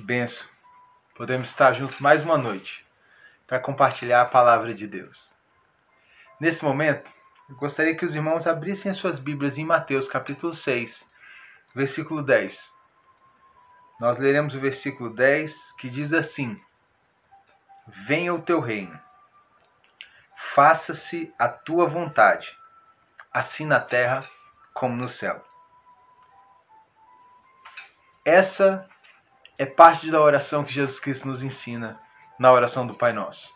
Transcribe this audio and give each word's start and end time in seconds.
Que 0.00 0.06
benção. 0.06 0.48
Podemos 1.14 1.50
estar 1.50 1.74
juntos 1.74 2.00
mais 2.00 2.24
uma 2.24 2.38
noite 2.38 2.86
para 3.46 3.60
compartilhar 3.60 4.22
a 4.22 4.24
palavra 4.24 4.72
de 4.72 4.86
Deus. 4.86 5.36
Nesse 6.40 6.64
momento, 6.64 7.12
eu 7.50 7.54
gostaria 7.56 7.94
que 7.94 8.06
os 8.06 8.14
irmãos 8.14 8.46
abrissem 8.46 8.90
as 8.90 8.96
suas 8.96 9.18
Bíblias 9.18 9.58
em 9.58 9.64
Mateus 9.66 10.08
capítulo 10.08 10.54
6, 10.54 11.12
versículo 11.74 12.22
10. 12.22 12.72
Nós 14.00 14.16
leremos 14.16 14.54
o 14.54 14.58
versículo 14.58 15.10
10 15.10 15.72
que 15.72 15.90
diz 15.90 16.14
assim: 16.14 16.58
Venha 17.86 18.32
o 18.32 18.40
teu 18.40 18.58
reino, 18.58 18.98
faça-se 20.34 21.30
a 21.38 21.46
tua 21.46 21.86
vontade, 21.86 22.56
assim 23.30 23.66
na 23.66 23.78
terra 23.80 24.24
como 24.72 24.96
no 24.96 25.10
céu. 25.10 25.44
Essa 28.24 28.88
é 29.60 29.66
parte 29.66 30.10
da 30.10 30.18
oração 30.18 30.64
que 30.64 30.72
Jesus 30.72 30.98
Cristo 30.98 31.28
nos 31.28 31.42
ensina 31.42 32.00
na 32.38 32.50
oração 32.50 32.86
do 32.86 32.94
Pai 32.94 33.12
Nosso. 33.12 33.52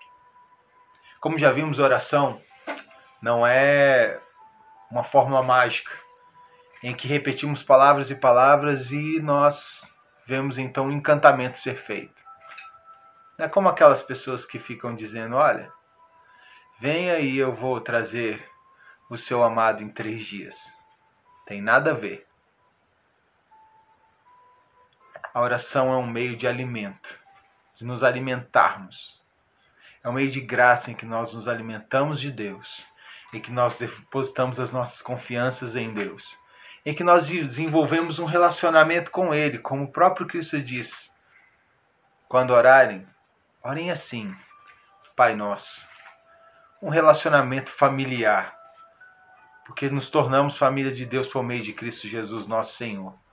Como 1.18 1.38
já 1.38 1.50
vimos, 1.50 1.78
oração 1.78 2.42
não 3.22 3.46
é 3.46 4.20
uma 4.90 5.02
fórmula 5.02 5.42
mágica 5.42 5.90
em 6.82 6.94
que 6.94 7.08
repetimos 7.08 7.62
palavras 7.62 8.10
e 8.10 8.16
palavras 8.16 8.92
e 8.92 9.18
nós 9.22 9.94
vemos 10.26 10.58
então 10.58 10.88
um 10.88 10.92
encantamento 10.92 11.56
ser 11.56 11.76
feito. 11.76 12.22
Não 13.38 13.46
é 13.46 13.48
como 13.48 13.70
aquelas 13.70 14.02
pessoas 14.02 14.44
que 14.44 14.58
ficam 14.58 14.94
dizendo: 14.94 15.36
Olha, 15.36 15.72
venha 16.78 17.18
e 17.18 17.38
eu 17.38 17.50
vou 17.50 17.80
trazer 17.80 18.46
o 19.08 19.16
seu 19.16 19.42
amado 19.42 19.82
em 19.82 19.88
três 19.88 20.22
dias. 20.26 20.66
Tem 21.46 21.62
nada 21.62 21.92
a 21.92 21.94
ver. 21.94 22.26
A 25.34 25.40
oração 25.40 25.92
é 25.92 25.96
um 25.96 26.06
meio 26.06 26.36
de 26.36 26.46
alimento, 26.46 27.18
de 27.74 27.84
nos 27.84 28.04
alimentarmos. 28.04 29.26
É 30.00 30.08
um 30.08 30.12
meio 30.12 30.30
de 30.30 30.40
graça 30.40 30.92
em 30.92 30.94
que 30.94 31.04
nós 31.04 31.34
nos 31.34 31.48
alimentamos 31.48 32.20
de 32.20 32.30
Deus, 32.30 32.86
em 33.32 33.40
que 33.40 33.50
nós 33.50 33.76
depositamos 33.76 34.60
as 34.60 34.70
nossas 34.70 35.02
confianças 35.02 35.74
em 35.74 35.92
Deus, 35.92 36.38
em 36.86 36.94
que 36.94 37.02
nós 37.02 37.26
desenvolvemos 37.26 38.20
um 38.20 38.26
relacionamento 38.26 39.10
com 39.10 39.34
Ele, 39.34 39.58
como 39.58 39.82
o 39.82 39.90
próprio 39.90 40.24
Cristo 40.24 40.62
diz. 40.62 41.18
Quando 42.28 42.52
orarem, 42.52 43.04
orem 43.60 43.90
assim, 43.90 44.32
Pai 45.16 45.34
Nosso. 45.34 45.84
Um 46.80 46.90
relacionamento 46.90 47.70
familiar, 47.70 48.56
porque 49.66 49.90
nos 49.90 50.08
tornamos 50.10 50.56
família 50.56 50.92
de 50.92 51.04
Deus 51.04 51.26
por 51.26 51.42
meio 51.42 51.64
de 51.64 51.72
Cristo 51.72 52.06
Jesus, 52.06 52.46
nosso 52.46 52.76
Senhor 52.76 53.23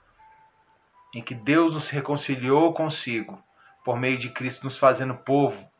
em 1.14 1.22
que 1.22 1.34
Deus 1.34 1.74
nos 1.74 1.88
reconciliou 1.88 2.72
consigo 2.72 3.42
por 3.84 3.98
meio 3.98 4.18
de 4.18 4.30
Cristo, 4.30 4.64
nos 4.64 4.78
fazendo 4.78 5.14
povo, 5.14 5.70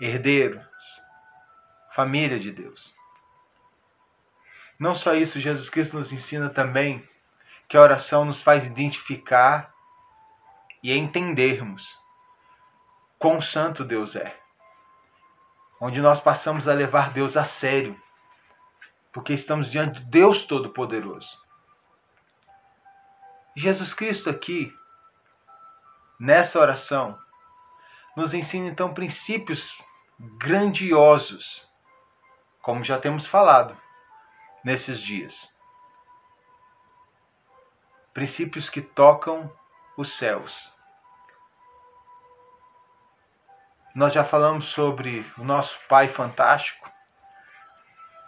herdeiros, 0.00 0.64
família 1.90 2.38
de 2.38 2.52
Deus. 2.52 2.94
Não 4.78 4.94
só 4.94 5.14
isso, 5.14 5.40
Jesus 5.40 5.70
Cristo 5.70 5.96
nos 5.96 6.12
ensina 6.12 6.50
também 6.50 7.06
que 7.68 7.76
a 7.76 7.80
oração 7.80 8.24
nos 8.24 8.42
faz 8.42 8.66
identificar 8.66 9.74
e 10.82 10.96
entendermos 10.96 11.98
quão 13.18 13.40
santo 13.40 13.84
Deus 13.84 14.14
é. 14.14 14.38
Onde 15.80 16.00
nós 16.00 16.20
passamos 16.20 16.68
a 16.68 16.74
levar 16.74 17.12
Deus 17.12 17.36
a 17.36 17.44
sério, 17.44 18.00
porque 19.12 19.32
estamos 19.32 19.70
diante 19.70 20.00
de 20.00 20.10
Deus 20.10 20.44
Todo-Poderoso. 20.44 21.45
Jesus 23.58 23.94
Cristo 23.94 24.28
aqui, 24.28 24.70
nessa 26.20 26.60
oração, 26.60 27.18
nos 28.14 28.34
ensina 28.34 28.68
então 28.68 28.92
princípios 28.92 29.82
grandiosos, 30.38 31.66
como 32.60 32.84
já 32.84 32.98
temos 32.98 33.26
falado 33.26 33.74
nesses 34.62 35.00
dias. 35.00 35.56
Princípios 38.12 38.68
que 38.68 38.82
tocam 38.82 39.50
os 39.96 40.12
céus. 40.12 40.70
Nós 43.94 44.12
já 44.12 44.22
falamos 44.22 44.66
sobre 44.66 45.24
o 45.38 45.44
nosso 45.44 45.80
Pai 45.88 46.08
fantástico. 46.08 46.92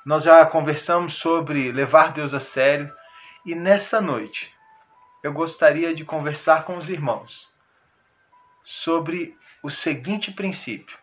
Nós 0.06 0.22
já 0.22 0.46
conversamos 0.46 1.18
sobre 1.18 1.70
levar 1.70 2.12
Deus 2.14 2.32
a 2.32 2.40
sério. 2.40 2.90
E 3.44 3.54
nessa 3.54 4.00
noite, 4.00 4.57
eu 5.22 5.32
gostaria 5.32 5.94
de 5.94 6.04
conversar 6.04 6.64
com 6.64 6.76
os 6.76 6.88
irmãos 6.88 7.52
sobre 8.62 9.36
o 9.62 9.70
seguinte 9.70 10.32
princípio: 10.32 10.98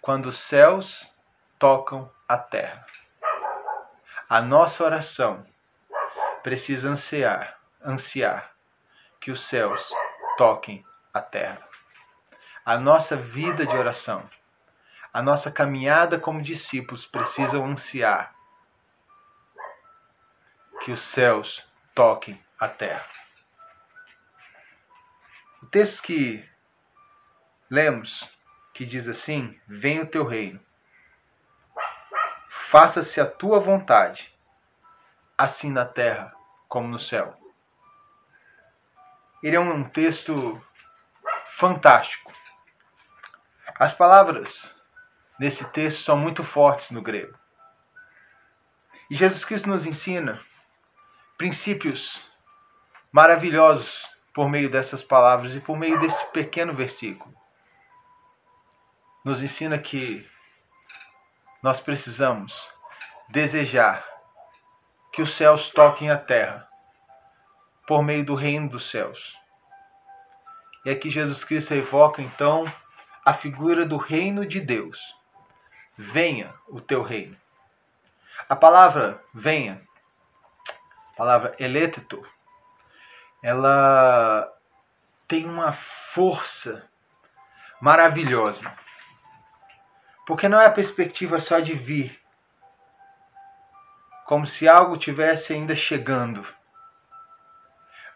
quando 0.00 0.26
os 0.26 0.36
céus 0.36 1.12
tocam 1.58 2.10
a 2.26 2.38
terra, 2.38 2.86
a 4.28 4.40
nossa 4.40 4.84
oração 4.84 5.46
precisa 6.42 6.88
ansiar, 6.88 7.60
ansiar 7.84 8.52
que 9.20 9.30
os 9.30 9.44
céus 9.44 9.92
toquem 10.36 10.84
a 11.12 11.20
terra. 11.20 11.68
A 12.64 12.78
nossa 12.78 13.16
vida 13.16 13.66
de 13.66 13.76
oração, 13.76 14.28
a 15.12 15.20
nossa 15.20 15.50
caminhada 15.50 16.18
como 16.18 16.40
discípulos 16.40 17.04
precisam 17.04 17.66
ansiar 17.66 18.34
que 20.80 20.90
os 20.90 21.02
céus 21.02 21.71
toquem 21.94 22.42
a 22.58 22.68
terra. 22.68 23.06
O 25.62 25.66
texto 25.66 26.02
que 26.02 26.48
lemos, 27.70 28.38
que 28.72 28.84
diz 28.84 29.08
assim: 29.08 29.58
Venha 29.66 30.02
o 30.02 30.06
teu 30.06 30.26
reino, 30.26 30.60
faça-se 32.48 33.20
a 33.20 33.26
tua 33.26 33.60
vontade, 33.60 34.36
assim 35.36 35.70
na 35.70 35.84
terra 35.84 36.34
como 36.68 36.88
no 36.88 36.98
céu. 36.98 37.38
Ele 39.42 39.56
é 39.56 39.60
um 39.60 39.84
texto 39.88 40.64
fantástico. 41.44 42.32
As 43.78 43.92
palavras 43.92 44.80
nesse 45.38 45.72
texto 45.72 46.02
são 46.02 46.16
muito 46.16 46.44
fortes 46.44 46.90
no 46.92 47.02
grego. 47.02 47.36
E 49.10 49.14
Jesus 49.14 49.44
Cristo 49.44 49.68
nos 49.68 49.84
ensina 49.84 50.40
princípios 51.42 52.24
maravilhosos 53.10 54.08
por 54.32 54.48
meio 54.48 54.70
dessas 54.70 55.02
palavras 55.02 55.56
e 55.56 55.60
por 55.60 55.76
meio 55.76 55.98
desse 55.98 56.30
pequeno 56.30 56.72
versículo. 56.72 57.34
Nos 59.24 59.42
ensina 59.42 59.76
que 59.76 60.24
nós 61.60 61.80
precisamos 61.80 62.70
desejar 63.28 64.06
que 65.12 65.20
os 65.20 65.34
céus 65.34 65.68
toquem 65.70 66.12
a 66.12 66.16
terra 66.16 66.68
por 67.88 68.04
meio 68.04 68.24
do 68.24 68.36
reino 68.36 68.68
dos 68.68 68.88
céus. 68.88 69.36
E 70.84 70.90
aqui 70.90 71.10
Jesus 71.10 71.42
Cristo 71.42 71.74
evoca 71.74 72.22
então 72.22 72.72
a 73.24 73.34
figura 73.34 73.84
do 73.84 73.96
reino 73.96 74.46
de 74.46 74.60
Deus. 74.60 75.12
Venha 75.98 76.54
o 76.68 76.80
teu 76.80 77.02
reino. 77.02 77.36
A 78.48 78.54
palavra 78.54 79.20
venha 79.34 79.82
palavra 81.22 81.54
eleito, 81.60 82.28
ela 83.44 84.52
tem 85.28 85.46
uma 85.46 85.72
força 85.72 86.90
maravilhosa. 87.80 88.76
Porque 90.26 90.48
não 90.48 90.60
é 90.60 90.66
a 90.66 90.72
perspectiva 90.72 91.38
só 91.38 91.60
de 91.60 91.74
vir, 91.74 92.20
como 94.26 94.44
se 94.44 94.66
algo 94.68 94.96
tivesse 94.96 95.52
ainda 95.52 95.76
chegando, 95.76 96.44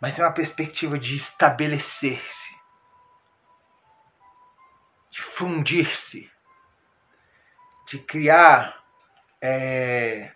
mas 0.01 0.19
é 0.19 0.25
uma 0.25 0.35
perspectiva 0.35 0.99
de 0.99 1.15
estabelecer-se, 1.15 2.57
de 5.11 5.23
fundir-se, 5.23 6.29
de 7.87 8.01
criar 8.01 8.85
é, 9.41 10.35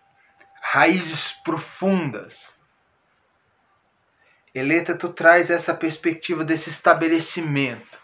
raízes 0.60 1.32
profundas. 1.32 2.59
Eleta, 4.54 4.94
tu 4.94 5.08
traz 5.08 5.50
essa 5.50 5.72
perspectiva 5.72 6.44
desse 6.44 6.70
estabelecimento. 6.70 7.98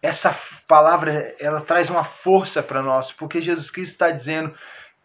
Essa 0.00 0.36
palavra, 0.68 1.34
ela 1.40 1.60
traz 1.60 1.90
uma 1.90 2.04
força 2.04 2.62
para 2.62 2.82
nós, 2.82 3.10
porque 3.10 3.40
Jesus 3.40 3.70
Cristo 3.70 3.92
está 3.92 4.10
dizendo: 4.10 4.54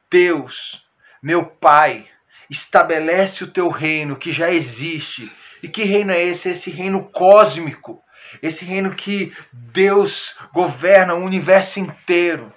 Deus, 0.09 0.87
meu 1.21 1.45
Pai, 1.45 2.07
estabelece 2.49 3.43
o 3.43 3.51
teu 3.51 3.69
reino 3.69 4.17
que 4.17 4.31
já 4.31 4.51
existe. 4.51 5.31
E 5.63 5.67
que 5.67 5.83
reino 5.83 6.11
é 6.11 6.23
esse? 6.23 6.49
Esse 6.49 6.69
reino 6.69 7.09
cósmico. 7.11 8.03
Esse 8.41 8.65
reino 8.65 8.95
que 8.95 9.35
Deus 9.51 10.37
governa 10.53 11.15
o 11.15 11.23
universo 11.23 11.79
inteiro. 11.79 12.53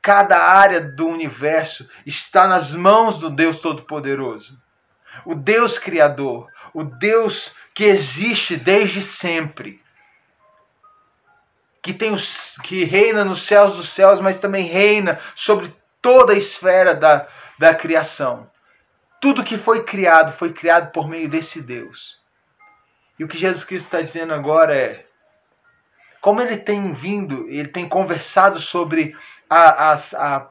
Cada 0.00 0.38
área 0.38 0.80
do 0.80 1.06
universo 1.06 1.88
está 2.04 2.46
nas 2.46 2.72
mãos 2.72 3.18
do 3.18 3.30
Deus 3.30 3.58
Todo-Poderoso. 3.58 4.60
o 5.24 5.34
Deus 5.34 5.78
Criador, 5.78 6.48
o 6.74 6.84
Deus 6.84 7.54
que 7.74 7.84
existe 7.84 8.56
desde 8.56 9.02
sempre, 9.02 9.82
que, 11.82 11.92
tem 11.92 12.12
os, 12.12 12.56
que 12.62 12.84
reina 12.84 13.24
nos 13.24 13.42
céus 13.42 13.76
dos 13.76 13.88
céus, 13.88 14.20
mas 14.20 14.40
também 14.40 14.66
reina 14.66 15.18
sobre 15.34 15.74
toda 16.00 16.32
a 16.32 16.36
esfera 16.36 16.94
da, 16.94 17.26
da 17.58 17.74
criação. 17.74 18.50
Tudo 19.20 19.44
que 19.44 19.56
foi 19.56 19.84
criado 19.84 20.32
foi 20.32 20.52
criado 20.52 20.92
por 20.92 21.08
meio 21.08 21.28
desse 21.28 21.62
Deus. 21.62 22.20
E 23.18 23.24
o 23.24 23.28
que 23.28 23.38
Jesus 23.38 23.64
Cristo 23.64 23.86
está 23.86 24.00
dizendo 24.00 24.34
agora 24.34 24.74
é: 24.74 25.06
como 26.20 26.40
ele 26.40 26.56
tem 26.56 26.92
vindo, 26.92 27.48
ele 27.48 27.68
tem 27.68 27.88
conversado 27.88 28.60
sobre 28.60 29.16
a, 29.48 29.92
a, 29.92 29.94
a, 29.94 30.48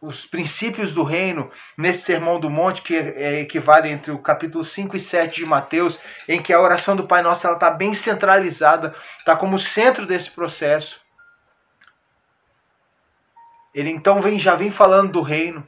os 0.00 0.24
princípios 0.24 0.94
do 0.94 1.02
reino 1.02 1.50
nesse 1.76 2.02
Sermão 2.02 2.40
do 2.40 2.48
Monte, 2.48 2.80
que 2.80 2.96
é, 2.96 3.40
equivale 3.40 3.90
entre 3.90 4.10
o 4.10 4.18
capítulo 4.18 4.64
5 4.64 4.96
e 4.96 5.00
7 5.00 5.36
de 5.36 5.46
Mateus, 5.46 5.98
em 6.26 6.40
que 6.40 6.52
a 6.52 6.60
oração 6.60 6.96
do 6.96 7.06
Pai 7.06 7.22
Nosso 7.22 7.46
está 7.46 7.70
bem 7.70 7.92
centralizada, 7.92 8.94
está 9.18 9.36
como 9.36 9.58
centro 9.58 10.06
desse 10.06 10.30
processo. 10.30 11.00
Ele 13.74 13.90
então 13.90 14.22
vem, 14.22 14.38
já 14.38 14.54
vem 14.54 14.70
falando 14.70 15.12
do 15.12 15.22
reino, 15.22 15.66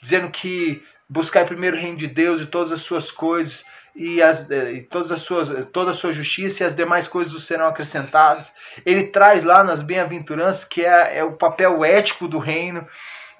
dizendo 0.00 0.30
que 0.30 0.82
buscar 1.08 1.44
primeiro 1.44 1.76
o 1.76 1.80
reino 1.80 1.96
de 1.96 2.06
Deus 2.06 2.40
e 2.40 2.46
todas 2.46 2.72
as 2.72 2.82
suas 2.82 3.10
coisas 3.10 3.64
e, 3.94 4.20
as, 4.20 4.50
eh, 4.50 4.72
e 4.72 4.82
todas 4.82 5.12
as 5.12 5.22
suas, 5.22 5.48
toda 5.72 5.92
a 5.92 5.94
sua 5.94 6.12
justiça 6.12 6.62
e 6.62 6.66
as 6.66 6.74
demais 6.74 7.06
coisas 7.06 7.42
serão 7.44 7.66
acrescentadas. 7.66 8.52
Ele 8.84 9.04
traz 9.04 9.44
lá 9.44 9.62
nas 9.62 9.82
bem-aventuranças 9.82 10.64
que 10.64 10.84
é, 10.84 11.18
é 11.18 11.24
o 11.24 11.36
papel 11.36 11.84
ético 11.84 12.26
do 12.26 12.38
reino. 12.38 12.86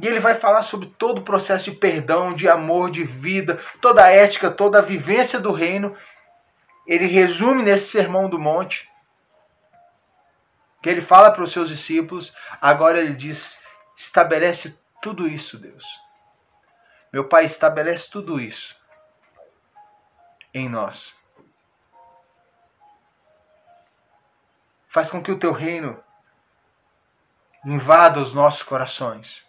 E 0.00 0.06
ele 0.06 0.20
vai 0.20 0.35
falar 0.35 0.62
sobre 0.62 0.88
todo 0.99 1.19
o 1.19 1.25
processo 1.25 1.70
de 1.70 1.76
perdão, 1.76 2.35
de 2.35 2.49
amor, 2.49 2.91
de 2.91 3.05
vida, 3.05 3.61
toda 3.81 4.05
a 4.05 4.11
ética, 4.11 4.50
toda 4.50 4.79
a 4.79 4.82
vivência 4.82 5.38
do 5.38 5.52
reino. 5.52 5.96
Ele 6.87 7.06
resume 7.06 7.62
nesse 7.62 7.91
sermão 7.91 8.29
do 8.29 8.38
monte. 8.38 8.91
Que 10.82 10.91
ele 10.91 11.00
fala 11.00 11.31
para 11.31 11.43
os 11.43 11.52
seus 11.52 11.69
discípulos. 11.69 12.35
Agora 12.61 12.99
ele 12.99 13.14
diz: 13.14 13.62
estabelece 13.96 14.79
tudo 15.00 15.26
isso, 15.29 15.58
Deus 15.58 16.05
meu 17.14 17.29
Pai, 17.29 17.44
estabelece 17.44 18.11
tudo 18.11 18.41
isso 18.41 18.75
em 20.52 20.69
nós. 20.69 21.17
Faz 24.88 25.12
com 25.12 25.23
que 25.23 25.31
o 25.31 25.38
teu 25.38 25.52
reino 25.52 26.02
invada 27.64 28.19
os 28.19 28.35
nossos 28.35 28.64
corações. 28.64 29.49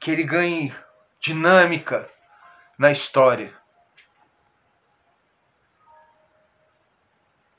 Que 0.00 0.10
ele 0.10 0.24
ganhe 0.24 0.74
dinâmica 1.20 2.08
na 2.76 2.90
história. 2.90 3.54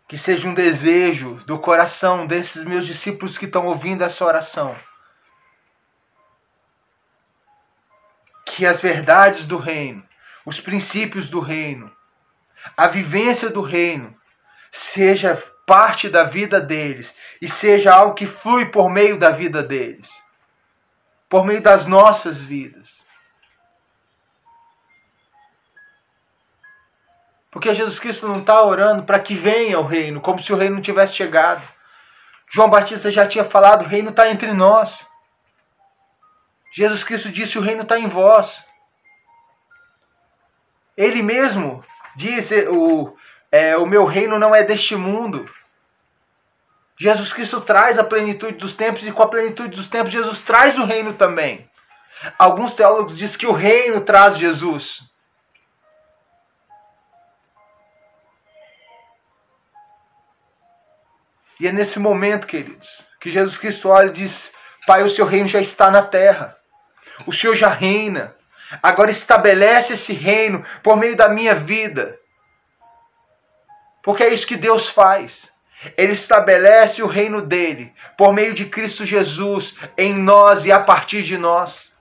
Que 0.08 0.18
seja 0.18 0.50
um 0.50 0.54
desejo 0.54 1.36
do 1.46 1.58
coração 1.58 2.28
desses 2.28 2.66
meus 2.66 2.86
discípulos 2.86 3.38
que 3.38 3.46
estão 3.46 3.68
ouvindo 3.68 4.04
essa 4.04 4.26
oração 4.26 4.76
que 8.62 8.66
as 8.66 8.82
verdades 8.82 9.48
do 9.48 9.58
reino, 9.58 10.04
os 10.46 10.60
princípios 10.60 11.30
do 11.30 11.40
reino, 11.40 11.92
a 12.76 12.88
vivência 12.88 13.50
do 13.50 13.62
reino 13.62 14.16
seja 14.70 15.42
parte 15.66 16.10
da 16.10 16.26
vida 16.26 16.60
deles 16.60 17.16
e 17.42 17.48
seja 17.48 17.94
algo 17.94 18.14
que 18.14 18.28
flui 18.28 18.66
por 18.66 18.90
meio 18.90 19.18
da 19.18 19.32
vida 19.32 19.64
deles, 19.64 20.21
por 21.31 21.45
meio 21.45 21.62
das 21.62 21.86
nossas 21.86 22.42
vidas. 22.42 23.06
Porque 27.50 27.74
Jesus 27.74 27.98
Cristo 28.00 28.28
não 28.28 28.39
está 28.39 28.62
orando 28.62 29.04
para 29.04 29.18
que 29.18 29.33
venha 29.33 29.80
o 29.80 29.86
reino, 29.86 30.19
como 30.19 30.42
se 30.42 30.51
o 30.51 30.57
reino 30.57 30.75
não 30.75 30.81
tivesse 30.81 31.16
chegado. 31.16 31.66
João 32.50 32.69
Batista 32.69 33.10
já 33.10 33.25
tinha 33.25 33.45
falado: 33.45 33.86
o 33.86 33.88
reino 33.88 34.10
está 34.10 34.30
entre 34.30 34.51
nós. 34.51 35.07
Jesus 36.74 37.01
Cristo 37.01 37.31
disse: 37.31 37.57
O 37.57 37.62
reino 37.62 37.84
está 37.84 37.98
em 37.98 38.07
vós. 38.07 38.66
Ele 40.98 41.24
mesmo 41.24 41.81
disse: 42.13 42.68
o, 42.68 43.16
é, 43.50 43.77
o 43.77 43.86
meu 43.86 44.04
reino 44.04 44.38
não 44.38 44.54
é 44.54 44.63
deste 44.63 44.98
mundo. 44.98 45.50
Jesus 47.01 47.33
Cristo 47.33 47.59
traz 47.59 47.98
a 47.98 48.03
plenitude 48.03 48.59
dos 48.59 48.75
tempos 48.75 49.03
e 49.07 49.12
com 49.12 49.24
a 49.24 49.27
plenitude 49.27 49.69
dos 49.69 49.88
tempos 49.88 50.12
Jesus 50.12 50.42
traz 50.42 50.77
o 50.77 50.86
reino 50.86 51.15
também. 51.15 51.68
Alguns 52.38 52.75
teólogos 52.75 53.18
dizem 53.18 53.39
que 53.39 53.48
o 53.48 53.53
reino 53.53 54.01
traz 54.01 54.38
Jesus. 54.38 55.01
E 61.59 61.68
é 61.68 61.71
nesse 61.71 61.98
momento, 61.98 62.45
queridos, 62.45 63.03
que 63.19 63.31
Jesus 63.31 63.57
Cristo 63.57 63.89
olha 63.89 64.09
e 64.09 64.13
diz: 64.13 64.53
Pai, 64.86 65.01
o 65.01 65.09
seu 65.09 65.25
reino 65.25 65.48
já 65.48 65.59
está 65.59 65.89
na 65.89 66.03
terra. 66.03 66.56
O 67.25 67.33
Senhor 67.33 67.56
já 67.56 67.69
reina. 67.69 68.36
Agora 68.83 69.09
estabelece 69.09 69.94
esse 69.94 70.13
reino 70.13 70.63
por 70.83 70.95
meio 70.95 71.15
da 71.15 71.30
minha 71.30 71.56
vida. 71.56 72.19
Porque 74.03 74.21
é 74.21 74.31
isso 74.31 74.45
que 74.45 74.56
Deus 74.56 74.88
faz. 74.88 75.50
Ele 75.98 76.13
estabelece 76.13 77.01
o 77.01 77.07
reino 77.07 77.42
dele 77.42 77.94
por 78.18 78.33
meio 78.33 78.54
de 78.54 78.66
Cristo 78.66 79.06
Jesus 79.06 79.78
em 79.98 80.13
nós 80.13 80.66
e 80.66 80.72
a 80.72 80.80
partir 80.80 81.24
de 81.24 81.38
nós. 81.38 81.92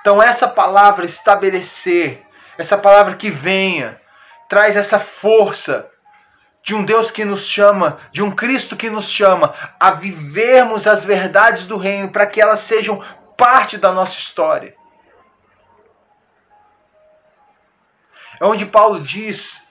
Então, 0.00 0.22
essa 0.22 0.46
palavra 0.46 1.06
estabelecer, 1.06 2.22
essa 2.58 2.76
palavra 2.76 3.16
que 3.16 3.30
venha, 3.30 4.00
traz 4.48 4.76
essa 4.76 5.00
força 5.00 5.90
de 6.62 6.74
um 6.74 6.84
Deus 6.84 7.10
que 7.10 7.24
nos 7.24 7.46
chama, 7.46 7.98
de 8.10 8.22
um 8.22 8.30
Cristo 8.30 8.76
que 8.76 8.88
nos 8.88 9.10
chama 9.10 9.54
a 9.78 9.90
vivermos 9.90 10.86
as 10.86 11.04
verdades 11.04 11.66
do 11.66 11.76
reino 11.76 12.10
para 12.10 12.26
que 12.26 12.40
elas 12.40 12.60
sejam 12.60 13.02
parte 13.36 13.76
da 13.76 13.92
nossa 13.92 14.18
história. 14.18 14.74
Onde 18.44 18.66
Paulo 18.66 19.00
diz: 19.00 19.62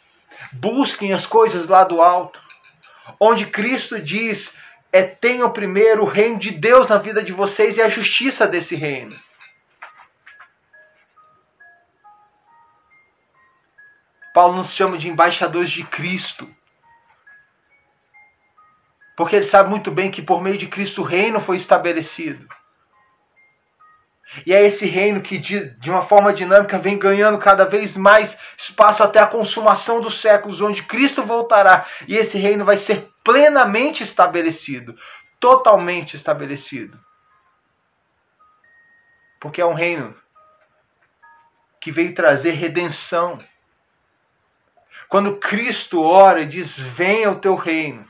busquem 0.51 1.13
as 1.13 1.25
coisas 1.25 1.67
lá 1.67 1.83
do 1.83 2.01
alto. 2.01 2.41
Onde 3.19 3.45
Cristo 3.45 4.01
diz: 4.01 4.55
é 4.91 5.03
tenham 5.03 5.51
primeiro 5.51 6.03
o 6.03 6.07
reino 6.07 6.39
de 6.39 6.51
Deus 6.51 6.89
na 6.89 6.97
vida 6.97 7.23
de 7.23 7.31
vocês 7.31 7.77
e 7.77 7.81
a 7.81 7.89
justiça 7.89 8.47
desse 8.47 8.75
reino. 8.75 9.15
Paulo 14.33 14.55
nos 14.55 14.73
chama 14.73 14.97
de 14.97 15.07
embaixadores 15.07 15.69
de 15.69 15.83
Cristo. 15.83 16.49
Porque 19.15 19.35
ele 19.35 19.45
sabe 19.45 19.69
muito 19.69 19.91
bem 19.91 20.09
que 20.09 20.23
por 20.23 20.41
meio 20.41 20.57
de 20.57 20.67
Cristo 20.67 21.01
o 21.01 21.05
reino 21.05 21.39
foi 21.39 21.55
estabelecido. 21.57 22.47
E 24.45 24.53
é 24.53 24.65
esse 24.65 24.85
reino 24.87 25.21
que, 25.21 25.37
de, 25.37 25.69
de 25.79 25.89
uma 25.89 26.01
forma 26.01 26.33
dinâmica, 26.33 26.79
vem 26.79 26.97
ganhando 26.97 27.37
cada 27.37 27.65
vez 27.65 27.95
mais 27.95 28.39
espaço 28.57 29.03
até 29.03 29.19
a 29.19 29.27
consumação 29.27 30.01
dos 30.01 30.19
séculos, 30.19 30.61
onde 30.61 30.83
Cristo 30.83 31.23
voltará. 31.23 31.85
E 32.07 32.15
esse 32.15 32.37
reino 32.37 32.65
vai 32.65 32.77
ser 32.77 33.09
plenamente 33.23 34.03
estabelecido 34.03 34.95
totalmente 35.43 36.15
estabelecido. 36.15 36.97
Porque 39.41 39.59
é 39.59 39.65
um 39.65 39.73
reino 39.73 40.15
que 41.81 41.91
veio 41.91 42.15
trazer 42.15 42.51
redenção. 42.51 43.37
Quando 45.09 45.35
Cristo 45.35 46.01
ora 46.01 46.43
e 46.43 46.45
diz: 46.45 46.79
Venha 46.79 47.29
o 47.29 47.41
teu 47.41 47.55
reino, 47.55 48.07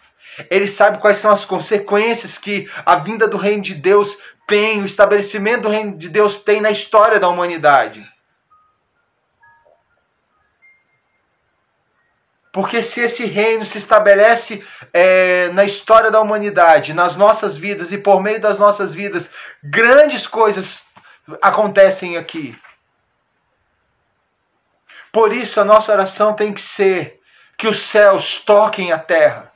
ele 0.48 0.68
sabe 0.68 1.00
quais 1.00 1.18
são 1.18 1.32
as 1.32 1.44
consequências 1.44 2.38
que 2.38 2.70
a 2.86 2.98
vinda 2.98 3.28
do 3.28 3.38
reino 3.38 3.64
de 3.64 3.74
Deus 3.74 4.16
tem, 4.48 4.82
o 4.82 4.86
estabelecimento 4.86 5.64
do 5.64 5.70
reino 5.70 5.98
de 5.98 6.10
Deus 6.10 6.44
tem 6.44 6.62
na 6.62 6.72
história 6.72 7.20
da 7.20 7.30
humanidade. 7.30 8.04
Porque 12.52 12.84
se 12.84 13.02
esse 13.02 13.26
reino 13.26 13.66
se 13.66 13.80
estabelece 13.80 14.64
é, 14.94 15.50
na 15.54 15.66
história 15.66 16.12
da 16.12 16.22
humanidade, 16.22 16.94
nas 16.94 17.16
nossas 17.16 17.58
vidas 17.58 17.92
e 17.92 17.98
por 17.98 18.22
meio 18.22 18.40
das 18.40 18.60
nossas 18.60 18.94
vidas, 18.94 19.34
grandes 19.64 20.28
coisas 20.28 20.86
acontecem 21.42 22.18
aqui. 22.18 22.56
Por 25.12 25.32
isso 25.32 25.62
a 25.62 25.66
nossa 25.66 25.92
oração 25.92 26.36
tem 26.36 26.52
que 26.52 26.62
ser 26.62 27.22
que 27.58 27.68
os 27.68 27.80
céus 27.80 28.40
toquem 28.40 28.92
a 28.92 28.98
terra. 29.00 29.53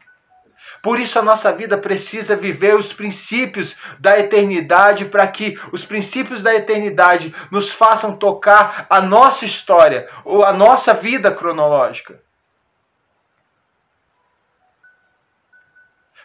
Por 0.87 1.01
isso 1.01 1.19
a 1.19 1.21
nossa 1.21 1.51
vida 1.51 1.77
precisa 1.77 2.33
viver 2.33 2.73
os 2.73 2.93
princípios 2.93 3.75
da 3.99 4.17
eternidade 4.17 5.03
para 5.03 5.27
que 5.27 5.59
os 5.73 5.83
princípios 5.83 6.41
da 6.41 6.55
eternidade 6.55 7.35
nos 7.51 7.73
façam 7.73 8.15
tocar 8.15 8.87
a 8.89 9.01
nossa 9.01 9.43
história 9.45 10.07
ou 10.23 10.45
a 10.45 10.53
nossa 10.53 10.93
vida 10.93 11.29
cronológica. 11.29 12.23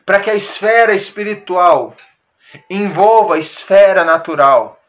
Para 0.07 0.21
que 0.21 0.31
a 0.31 0.35
esfera 0.37 0.95
espiritual 0.95 1.97
envolva 2.71 3.35
a 3.35 3.38
esfera 3.40 4.04
natural. 4.04 4.81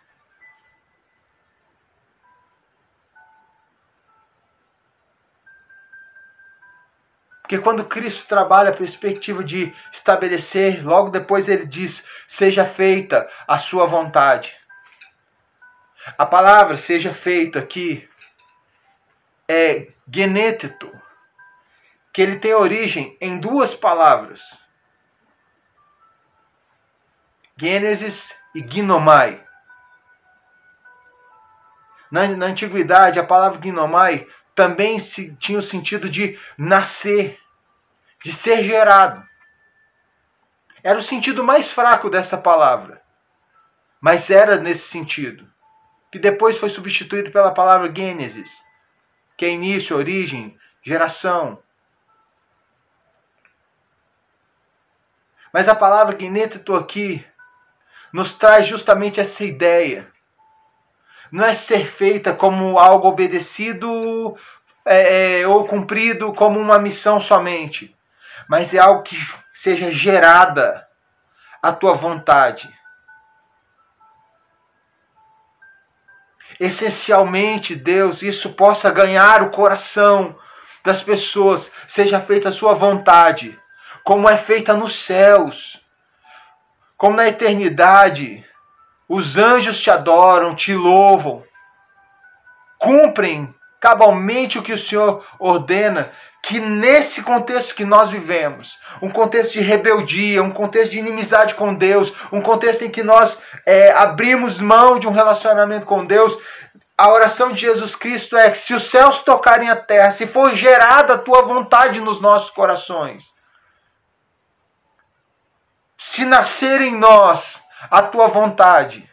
Porque 7.44 7.60
quando 7.60 7.84
Cristo 7.84 8.26
trabalha 8.26 8.70
a 8.70 8.76
perspectiva 8.76 9.44
de 9.44 9.76
estabelecer, 9.92 10.84
logo 10.84 11.10
depois 11.10 11.50
ele 11.50 11.66
diz: 11.66 12.08
seja 12.26 12.66
feita 12.66 13.30
a 13.46 13.60
sua 13.60 13.86
vontade. 13.86 14.56
A 16.18 16.26
palavra 16.26 16.78
seja 16.78 17.14
feita 17.14 17.60
aqui 17.60 18.10
é 19.48 19.88
geneteto, 20.10 20.90
que 22.14 22.22
ele 22.22 22.40
tem 22.40 22.54
origem 22.54 23.18
em 23.20 23.38
duas 23.38 23.76
palavras. 23.76 24.64
Gênesis 27.58 28.40
e 28.56 28.62
Gnomai. 28.62 29.46
Na, 32.10 32.28
na 32.28 32.46
antiguidade, 32.46 33.20
a 33.20 33.24
palavra 33.24 33.60
Gnomai 33.60 34.28
também 34.56 35.00
se, 35.00 35.36
tinha 35.36 35.60
o 35.60 35.64
sentido 35.64 36.10
de 36.10 36.40
nascer, 36.58 37.40
de 38.24 38.32
ser 38.32 38.64
gerado. 38.64 39.28
Era 40.84 41.00
o 41.00 41.04
sentido 41.04 41.44
mais 41.44 41.72
fraco 41.72 42.10
dessa 42.10 42.38
palavra, 42.38 43.02
mas 44.02 44.30
era 44.30 44.58
nesse 44.58 44.88
sentido, 44.88 45.50
que 46.12 46.20
depois 46.20 46.58
foi 46.58 46.70
substituído 46.70 47.32
pela 47.32 47.54
palavra 47.54 47.92
Gênesis, 47.94 48.64
que 49.38 49.46
é 49.46 49.50
início, 49.50 49.96
origem, 49.96 50.58
geração. 50.82 51.62
Mas 55.54 55.70
a 55.70 55.76
palavra 55.76 56.16
Gneteto 56.16 56.76
aqui 56.76 57.26
nos 58.12 58.36
traz 58.36 58.68
justamente 58.68 59.20
essa 59.20 59.44
ideia. 59.44 60.13
Não 61.34 61.44
é 61.44 61.56
ser 61.56 61.88
feita 61.88 62.32
como 62.32 62.78
algo 62.78 63.08
obedecido 63.08 64.38
é, 64.86 65.40
é, 65.42 65.48
ou 65.48 65.66
cumprido 65.66 66.32
como 66.32 66.60
uma 66.60 66.78
missão 66.78 67.20
somente, 67.20 67.98
mas 68.48 68.72
é 68.72 68.78
algo 68.78 69.02
que 69.02 69.18
seja 69.52 69.92
gerada 69.92 70.88
a 71.60 71.72
tua 71.72 71.96
vontade. 71.96 72.72
Essencialmente, 76.60 77.76
Deus, 77.76 78.22
isso 78.22 78.54
possa 78.54 78.92
ganhar 78.92 79.42
o 79.42 79.50
coração 79.50 80.38
das 80.84 81.02
pessoas, 81.02 81.72
seja 81.88 82.22
feita 82.22 82.50
a 82.50 82.52
sua 82.52 82.76
vontade, 82.76 83.60
como 84.04 84.30
é 84.30 84.38
feita 84.38 84.76
nos 84.76 84.98
céus, 84.98 85.84
como 86.96 87.16
na 87.16 87.28
eternidade. 87.28 88.46
Os 89.08 89.38
anjos 89.38 89.80
te 89.80 89.92
adoram, 89.92 90.56
te 90.56 90.74
louvam, 90.74 91.44
cumprem 92.80 93.54
cabalmente 93.80 94.58
o 94.58 94.64
que 94.64 94.74
o 94.74 94.78
Senhor 94.78 95.26
ordena, 95.38 96.10
que 96.42 96.60
nesse 96.60 97.24
contexto 97.24 97.76
que 97.76 97.86
nós 97.86 98.10
vivemos, 98.10 98.78
um 99.02 99.10
contexto 99.10 99.54
de 99.54 99.62
rebeldia, 99.62 100.44
um 100.44 100.52
contexto 100.52 100.92
de 100.92 101.00
inimizade 101.00 101.56
com 101.56 101.74
Deus, 101.74 102.14
um 102.32 102.42
contexto 102.42 102.84
em 102.84 102.92
que 102.92 103.02
nós 103.02 103.42
é, 103.66 103.92
abrimos 103.92 104.60
mão 104.60 105.00
de 105.00 105.08
um 105.08 105.12
relacionamento 105.12 105.86
com 105.86 106.06
Deus, 106.06 106.38
a 106.98 107.10
oração 107.12 107.54
de 107.54 107.62
Jesus 107.62 107.96
Cristo 107.96 108.38
é 108.38 108.52
que 108.52 108.58
se 108.58 108.74
os 108.74 108.84
céus 108.84 109.22
tocarem 109.22 109.70
a 109.70 109.76
terra, 109.76 110.12
se 110.12 110.28
for 110.28 110.54
gerada 110.54 111.16
a 111.16 111.18
tua 111.18 111.42
vontade 111.42 112.00
nos 112.02 112.22
nossos 112.22 112.50
corações, 112.50 113.24
se 115.98 116.26
nascer 116.26 116.82
em 116.82 116.96
nós 116.96 117.63
a 117.90 118.02
tua 118.02 118.28
vontade, 118.28 119.10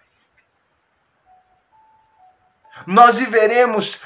nós 2.86 3.16
viveremos 3.16 4.00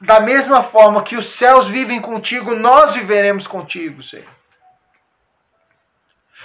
da 0.00 0.20
mesma 0.20 0.62
forma 0.62 1.02
que 1.02 1.16
os 1.16 1.26
céus 1.26 1.68
vivem 1.68 2.00
contigo, 2.00 2.54
nós 2.54 2.94
viveremos 2.94 3.46
contigo, 3.46 4.02
Senhor. 4.02 4.40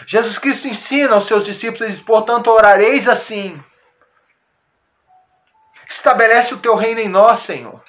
Jesus 0.06 0.38
Cristo 0.38 0.68
ensina 0.68 1.16
aos 1.16 1.26
seus 1.26 1.46
discípulos, 1.46 1.90
diz, 1.90 2.02
portanto, 2.02 2.52
orareis 2.52 3.08
assim. 3.08 3.64
Estabelece 5.90 6.54
o 6.54 6.58
teu 6.58 6.76
reino 6.76 7.00
em 7.00 7.08
nós, 7.08 7.40
Senhor. 7.40 7.82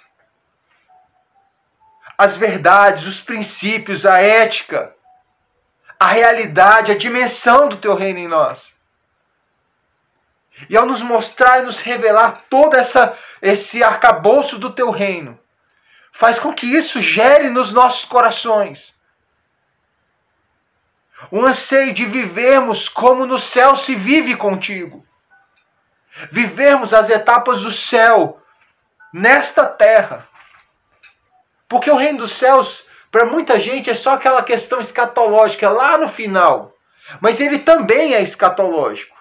As 2.16 2.36
verdades, 2.36 3.06
os 3.06 3.20
princípios, 3.20 4.06
a 4.06 4.18
ética, 4.18 4.94
a 5.98 6.06
realidade, 6.06 6.92
a 6.92 6.96
dimensão 6.96 7.68
do 7.68 7.76
teu 7.76 7.96
reino 7.96 8.20
em 8.20 8.28
nós. 8.28 8.75
E 10.68 10.76
ao 10.76 10.86
nos 10.86 11.02
mostrar 11.02 11.60
e 11.60 11.62
nos 11.62 11.80
revelar 11.80 12.42
todo 12.48 12.74
essa, 12.74 13.16
esse 13.42 13.82
arcabouço 13.82 14.58
do 14.58 14.72
teu 14.72 14.90
reino, 14.90 15.38
faz 16.12 16.38
com 16.38 16.52
que 16.52 16.66
isso 16.66 17.00
gere 17.02 17.50
nos 17.50 17.72
nossos 17.72 18.04
corações 18.04 18.96
um 21.30 21.44
anseio 21.44 21.92
de 21.92 22.04
vivermos 22.04 22.88
como 22.88 23.26
no 23.26 23.38
céu 23.38 23.76
se 23.76 23.94
vive 23.94 24.36
contigo. 24.36 25.04
Vivermos 26.30 26.94
as 26.94 27.10
etapas 27.10 27.62
do 27.62 27.72
céu 27.72 28.40
nesta 29.12 29.66
terra. 29.66 30.26
Porque 31.68 31.90
o 31.90 31.96
reino 31.96 32.18
dos 32.18 32.32
céus, 32.32 32.86
para 33.10 33.24
muita 33.24 33.58
gente, 33.58 33.90
é 33.90 33.94
só 33.94 34.14
aquela 34.14 34.42
questão 34.42 34.80
escatológica 34.80 35.68
lá 35.68 35.98
no 35.98 36.08
final. 36.08 36.74
Mas 37.20 37.40
ele 37.40 37.58
também 37.58 38.14
é 38.14 38.22
escatológico. 38.22 39.15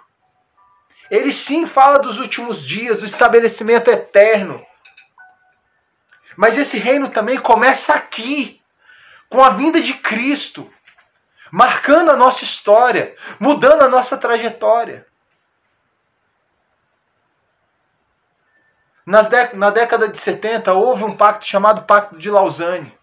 Ele 1.09 1.31
sim 1.31 1.67
fala 1.67 2.00
dos 2.00 2.17
últimos 2.17 2.65
dias, 2.65 3.00
do 3.00 3.05
estabelecimento 3.05 3.89
eterno. 3.89 4.65
Mas 6.35 6.57
esse 6.57 6.77
reino 6.77 7.09
também 7.09 7.39
começa 7.39 7.93
aqui, 7.93 8.62
com 9.29 9.43
a 9.43 9.50
vinda 9.50 9.79
de 9.79 9.93
Cristo, 9.93 10.71
marcando 11.51 12.12
a 12.12 12.15
nossa 12.15 12.43
história, 12.43 13.15
mudando 13.39 13.83
a 13.83 13.89
nossa 13.89 14.17
trajetória. 14.17 15.07
Na 19.05 19.69
década 19.69 20.09
de 20.09 20.17
70 20.17 20.74
houve 20.74 21.03
um 21.03 21.15
pacto 21.15 21.45
chamado 21.45 21.83
Pacto 21.83 22.17
de 22.17 22.31
Lausanne, 22.31 22.97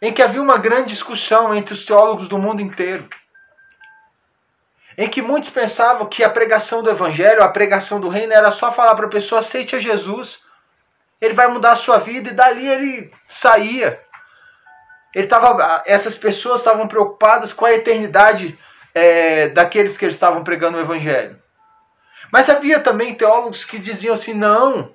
em 0.00 0.12
que 0.12 0.22
havia 0.22 0.40
uma 0.40 0.56
grande 0.56 0.90
discussão 0.90 1.52
entre 1.52 1.74
os 1.74 1.84
teólogos 1.84 2.28
do 2.28 2.38
mundo 2.38 2.62
inteiro. 2.62 3.08
Em 4.98 5.08
que 5.08 5.22
muitos 5.22 5.50
pensavam 5.50 6.06
que 6.06 6.22
a 6.24 6.30
pregação 6.30 6.82
do 6.82 6.90
evangelho, 6.90 7.42
a 7.42 7.48
pregação 7.48 8.00
do 8.00 8.08
reino 8.08 8.32
era 8.32 8.50
só 8.50 8.72
falar 8.72 8.94
para 8.94 9.06
a 9.06 9.10
pessoa 9.10 9.40
aceite 9.40 9.76
a 9.76 9.80
Jesus 9.80 10.50
ele 11.20 11.34
vai 11.34 11.48
mudar 11.48 11.72
a 11.72 11.76
sua 11.76 11.98
vida 11.98 12.30
e 12.30 12.34
dali 12.34 12.66
ele 12.66 13.12
saía. 13.28 14.00
Ele 15.14 15.26
tava, 15.26 15.82
essas 15.86 16.16
pessoas 16.16 16.60
estavam 16.60 16.88
preocupadas 16.88 17.52
com 17.52 17.64
a 17.64 17.72
eternidade 17.72 18.58
é, 18.94 19.48
daqueles 19.48 19.98
que 19.98 20.04
eles 20.04 20.16
estavam 20.16 20.42
pregando 20.42 20.78
o 20.78 20.80
evangelho. 20.80 21.38
Mas 22.32 22.48
havia 22.48 22.80
também 22.80 23.14
teólogos 23.14 23.64
que 23.64 23.78
diziam 23.78 24.14
assim: 24.14 24.32
não, 24.32 24.94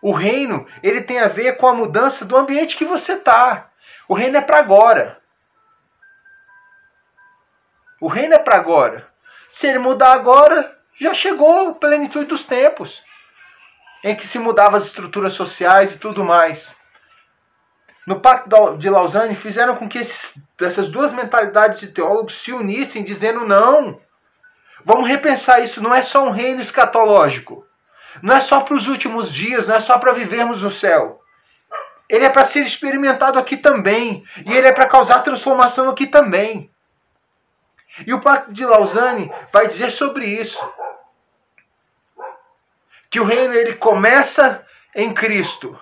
o 0.00 0.12
reino 0.12 0.66
ele 0.82 1.02
tem 1.02 1.18
a 1.18 1.28
ver 1.28 1.56
com 1.56 1.66
a 1.66 1.74
mudança 1.74 2.24
do 2.24 2.36
ambiente 2.36 2.76
que 2.76 2.84
você 2.84 3.14
está. 3.14 3.70
O 4.08 4.14
reino 4.14 4.38
é 4.38 4.40
para 4.40 4.58
agora. 4.58 5.20
O 8.00 8.08
reino 8.08 8.34
é 8.34 8.38
para 8.38 8.56
agora. 8.56 9.08
Se 9.48 9.66
ele 9.66 9.78
mudar 9.78 10.12
agora, 10.12 10.76
já 11.00 11.14
chegou 11.14 11.70
a 11.70 11.74
plenitude 11.74 12.26
dos 12.26 12.46
tempos 12.46 13.04
em 14.04 14.14
que 14.14 14.26
se 14.26 14.38
mudavam 14.38 14.78
as 14.78 14.86
estruturas 14.86 15.32
sociais 15.32 15.94
e 15.94 15.98
tudo 15.98 16.24
mais. 16.24 16.76
No 18.06 18.20
Pacto 18.20 18.78
de 18.78 18.88
Lausanne 18.88 19.34
fizeram 19.34 19.74
com 19.74 19.88
que 19.88 19.98
esses, 19.98 20.46
essas 20.60 20.90
duas 20.90 21.12
mentalidades 21.12 21.80
de 21.80 21.88
teólogos 21.88 22.36
se 22.36 22.52
unissem, 22.52 23.02
dizendo 23.02 23.44
não. 23.44 24.00
Vamos 24.84 25.08
repensar 25.08 25.58
isso, 25.58 25.82
não 25.82 25.92
é 25.92 26.02
só 26.02 26.24
um 26.24 26.30
reino 26.30 26.62
escatológico. 26.62 27.66
Não 28.22 28.36
é 28.36 28.40
só 28.40 28.60
para 28.60 28.74
os 28.76 28.86
últimos 28.86 29.34
dias, 29.34 29.66
não 29.66 29.74
é 29.74 29.80
só 29.80 29.98
para 29.98 30.12
vivermos 30.12 30.62
no 30.62 30.70
céu. 30.70 31.20
Ele 32.08 32.24
é 32.24 32.30
para 32.30 32.44
ser 32.44 32.60
experimentado 32.60 33.38
aqui 33.40 33.56
também. 33.56 34.22
E 34.46 34.56
ele 34.56 34.68
é 34.68 34.72
para 34.72 34.86
causar 34.86 35.24
transformação 35.24 35.88
aqui 35.88 36.06
também. 36.06 36.70
E 38.04 38.12
o 38.12 38.20
Pacto 38.20 38.52
de 38.52 38.66
Lausanne 38.66 39.32
vai 39.52 39.66
dizer 39.66 39.90
sobre 39.90 40.26
isso. 40.26 40.60
Que 43.08 43.20
o 43.20 43.24
reino 43.24 43.54
ele 43.54 43.74
começa 43.74 44.66
em 44.94 45.14
Cristo. 45.14 45.80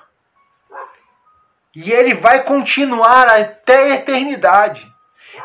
E 1.75 1.91
ele 1.93 2.15
vai 2.15 2.45
continuar 2.45 3.29
até 3.29 3.93
a 3.93 3.95
eternidade, 3.97 4.87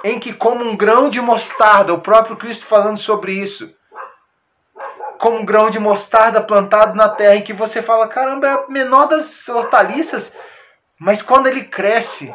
em 0.04 0.20
que 0.20 0.32
como 0.32 0.64
um 0.64 0.78
grão 0.78 1.10
de 1.10 1.20
mostarda, 1.20 1.94
o 1.94 2.02
próprio 2.02 2.38
Cristo 2.38 2.68
falando 2.68 2.98
sobre 2.98 3.32
isso, 3.32 3.76
como 5.18 5.38
um 5.38 5.46
grão 5.46 5.70
de 5.70 5.80
mostarda 5.80 6.42
plantado 6.42 6.96
na 6.96 7.10
terra, 7.10 7.36
em 7.36 7.42
que 7.42 7.52
você 7.52 7.82
fala, 7.82 8.08
caramba, 8.08 8.48
é 8.48 8.52
a 8.52 8.68
menor 8.70 9.08
das 9.08 9.50
hortaliças, 9.50 10.36
mas 11.00 11.22
quando 11.22 11.48
ele 11.48 11.64
cresce, 11.64 12.34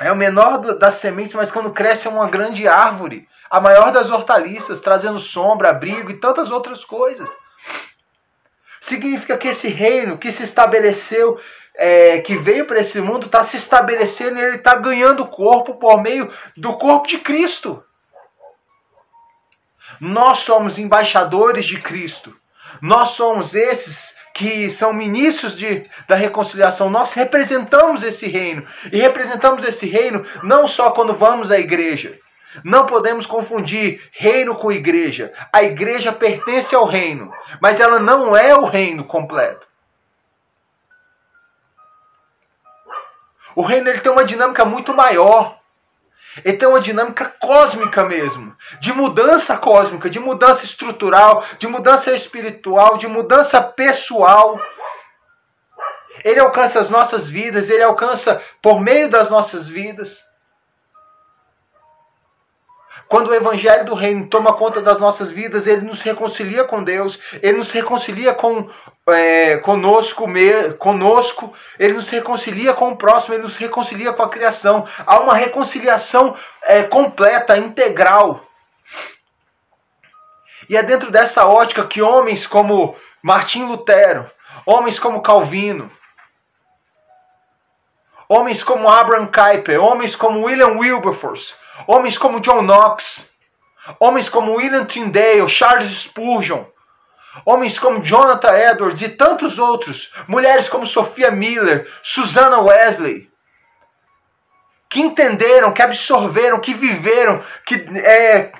é 0.00 0.10
o 0.10 0.16
menor 0.16 0.58
das 0.58 0.94
sementes, 0.94 1.34
mas 1.34 1.52
quando 1.52 1.72
cresce 1.72 2.06
é 2.06 2.10
uma 2.10 2.28
grande 2.28 2.66
árvore, 2.66 3.28
a 3.50 3.60
maior 3.60 3.92
das 3.92 4.10
hortaliças, 4.10 4.80
trazendo 4.80 5.18
sombra, 5.18 5.70
abrigo 5.70 6.10
e 6.10 6.18
tantas 6.18 6.50
outras 6.50 6.84
coisas. 6.84 7.30
Significa 8.80 9.36
que 9.38 9.48
esse 9.48 9.68
reino 9.68 10.18
que 10.18 10.30
se 10.30 10.42
estabeleceu, 10.42 11.40
é, 11.74 12.20
que 12.20 12.36
veio 12.36 12.66
para 12.66 12.80
esse 12.80 13.00
mundo, 13.00 13.26
está 13.26 13.42
se 13.42 13.56
estabelecendo 13.56 14.38
e 14.38 14.42
ele 14.42 14.56
está 14.56 14.76
ganhando 14.76 15.26
corpo 15.26 15.74
por 15.76 16.02
meio 16.02 16.30
do 16.56 16.76
corpo 16.76 17.06
de 17.06 17.18
Cristo. 17.18 17.82
Nós 20.00 20.38
somos 20.38 20.78
embaixadores 20.78 21.64
de 21.64 21.80
Cristo. 21.80 22.34
Nós 22.82 23.10
somos 23.10 23.54
esses 23.54 24.16
que 24.34 24.68
são 24.68 24.92
ministros 24.92 25.56
de, 25.56 25.88
da 26.08 26.16
reconciliação. 26.16 26.90
Nós 26.90 27.12
representamos 27.14 28.02
esse 28.02 28.26
reino. 28.26 28.66
E 28.92 28.98
representamos 28.98 29.64
esse 29.64 29.86
reino 29.86 30.26
não 30.42 30.66
só 30.66 30.90
quando 30.90 31.14
vamos 31.14 31.50
à 31.50 31.58
igreja. 31.58 32.18
Não 32.62 32.86
podemos 32.86 33.26
confundir 33.26 34.08
reino 34.12 34.54
com 34.54 34.70
igreja. 34.70 35.32
A 35.52 35.62
igreja 35.62 36.12
pertence 36.12 36.74
ao 36.74 36.86
reino, 36.86 37.32
mas 37.60 37.80
ela 37.80 37.98
não 37.98 38.36
é 38.36 38.54
o 38.54 38.64
reino 38.64 39.04
completo. 39.04 39.66
O 43.56 43.62
reino 43.62 43.88
ele 43.88 44.00
tem 44.00 44.12
uma 44.12 44.24
dinâmica 44.24 44.64
muito 44.64 44.94
maior. 44.94 45.58
Ele 46.44 46.56
tem 46.56 46.66
uma 46.66 46.80
dinâmica 46.80 47.32
cósmica 47.38 48.02
mesmo, 48.02 48.56
de 48.80 48.92
mudança 48.92 49.56
cósmica, 49.56 50.10
de 50.10 50.18
mudança 50.18 50.64
estrutural, 50.64 51.44
de 51.58 51.68
mudança 51.68 52.12
espiritual, 52.12 52.98
de 52.98 53.06
mudança 53.06 53.62
pessoal. 53.62 54.58
Ele 56.24 56.40
alcança 56.40 56.80
as 56.80 56.90
nossas 56.90 57.28
vidas, 57.28 57.70
ele 57.70 57.84
alcança 57.84 58.42
por 58.60 58.80
meio 58.80 59.08
das 59.08 59.30
nossas 59.30 59.68
vidas. 59.68 60.24
Quando 63.08 63.28
o 63.28 63.34
evangelho 63.34 63.84
do 63.84 63.94
reino 63.94 64.26
toma 64.26 64.54
conta 64.54 64.80
das 64.80 64.98
nossas 64.98 65.30
vidas, 65.30 65.66
ele 65.66 65.82
nos 65.82 66.02
reconcilia 66.02 66.64
com 66.64 66.82
Deus, 66.82 67.20
ele 67.42 67.58
nos 67.58 67.70
reconcilia 67.72 68.32
com 68.32 68.68
é, 69.08 69.58
conosco, 69.58 70.26
me, 70.26 70.72
conosco, 70.78 71.52
ele 71.78 71.94
nos 71.94 72.08
reconcilia 72.08 72.72
com 72.72 72.90
o 72.90 72.96
próximo, 72.96 73.34
ele 73.34 73.42
nos 73.42 73.56
reconcilia 73.56 74.12
com 74.12 74.22
a 74.22 74.28
criação. 74.28 74.86
Há 75.06 75.20
uma 75.20 75.34
reconciliação 75.34 76.34
é, 76.62 76.82
completa, 76.84 77.56
integral. 77.58 78.40
E 80.68 80.76
é 80.76 80.82
dentro 80.82 81.10
dessa 81.10 81.46
ótica 81.46 81.86
que 81.86 82.00
homens 82.00 82.46
como 82.46 82.96
Martim 83.22 83.64
Lutero, 83.64 84.30
homens 84.64 84.98
como 84.98 85.20
Calvino, 85.20 85.90
homens 88.28 88.62
como 88.62 88.88
Abraham 88.88 89.26
Kuyper, 89.26 89.82
homens 89.82 90.16
como 90.16 90.44
William 90.44 90.78
Wilberforce, 90.78 91.54
Homens 91.86 92.16
como 92.16 92.40
John 92.40 92.62
Knox, 92.62 93.30
homens 93.98 94.28
como 94.28 94.54
William 94.54 94.84
Tyndale, 94.84 95.48
Charles 95.48 95.90
Spurgeon, 95.90 96.64
homens 97.44 97.78
como 97.78 98.02
Jonathan 98.02 98.56
Edwards 98.56 99.02
e 99.02 99.08
tantos 99.08 99.58
outros, 99.58 100.12
mulheres 100.28 100.68
como 100.68 100.86
Sophia 100.86 101.30
Miller, 101.30 101.90
Susanna 102.02 102.60
Wesley, 102.60 103.28
que 104.88 105.00
entenderam, 105.00 105.72
que 105.72 105.82
absorveram, 105.82 106.60
que 106.60 106.72
viveram, 106.72 107.42
que 107.66 107.74
é, 107.98 108.52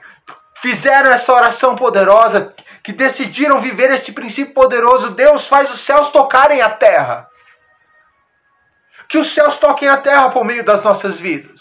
fizeram 0.60 1.12
essa 1.12 1.32
oração 1.32 1.76
poderosa, 1.76 2.52
que 2.82 2.92
decidiram 2.92 3.60
viver 3.60 3.90
esse 3.90 4.12
princípio 4.12 4.52
poderoso. 4.52 5.12
Deus 5.12 5.46
faz 5.46 5.70
os 5.70 5.80
céus 5.80 6.10
tocarem 6.10 6.60
a 6.60 6.68
terra. 6.68 7.28
Que 9.08 9.16
os 9.16 9.28
céus 9.28 9.58
toquem 9.58 9.88
a 9.88 9.96
terra 9.96 10.30
por 10.30 10.44
meio 10.44 10.64
das 10.64 10.82
nossas 10.82 11.20
vidas. 11.20 11.53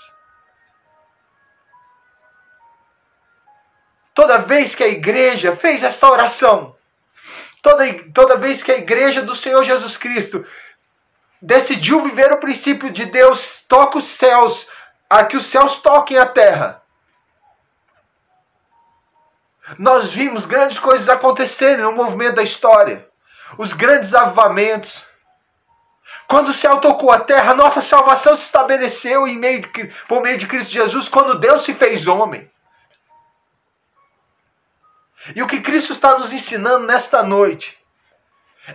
Toda 4.13 4.37
vez 4.37 4.75
que 4.75 4.83
a 4.83 4.87
igreja 4.87 5.55
fez 5.55 5.83
essa 5.83 6.09
oração, 6.09 6.75
toda, 7.61 7.83
toda 8.13 8.37
vez 8.37 8.61
que 8.61 8.71
a 8.71 8.77
igreja 8.77 9.21
do 9.21 9.35
Senhor 9.35 9.63
Jesus 9.63 9.97
Cristo 9.97 10.45
decidiu 11.41 12.03
viver 12.03 12.31
o 12.31 12.39
princípio 12.39 12.89
de 12.91 13.05
Deus 13.05 13.65
toca 13.67 13.97
os 13.97 14.05
céus, 14.05 14.69
a 15.09 15.25
que 15.25 15.35
os 15.35 15.45
céus 15.45 15.81
toquem 15.81 16.17
a 16.17 16.25
terra. 16.25 16.81
Nós 19.77 20.13
vimos 20.13 20.45
grandes 20.45 20.77
coisas 20.77 21.09
acontecerem 21.09 21.83
no 21.83 21.91
movimento 21.91 22.35
da 22.35 22.43
história. 22.43 23.07
Os 23.57 23.73
grandes 23.73 24.13
avivamentos. 24.13 25.05
Quando 26.27 26.49
o 26.49 26.53
céu 26.53 26.79
tocou 26.79 27.11
a 27.11 27.19
terra, 27.19 27.53
nossa 27.53 27.81
salvação 27.81 28.35
se 28.35 28.43
estabeleceu 28.43 29.27
em 29.27 29.37
meio 29.37 29.61
de, 29.61 29.93
por 30.07 30.21
meio 30.21 30.37
de 30.37 30.47
Cristo 30.47 30.71
Jesus, 30.71 31.09
quando 31.09 31.39
Deus 31.39 31.63
se 31.63 31.73
fez 31.73 32.07
homem. 32.07 32.49
E 35.35 35.41
o 35.41 35.47
que 35.47 35.61
Cristo 35.61 35.93
está 35.93 36.17
nos 36.17 36.33
ensinando 36.33 36.85
nesta 36.85 37.23
noite 37.23 37.77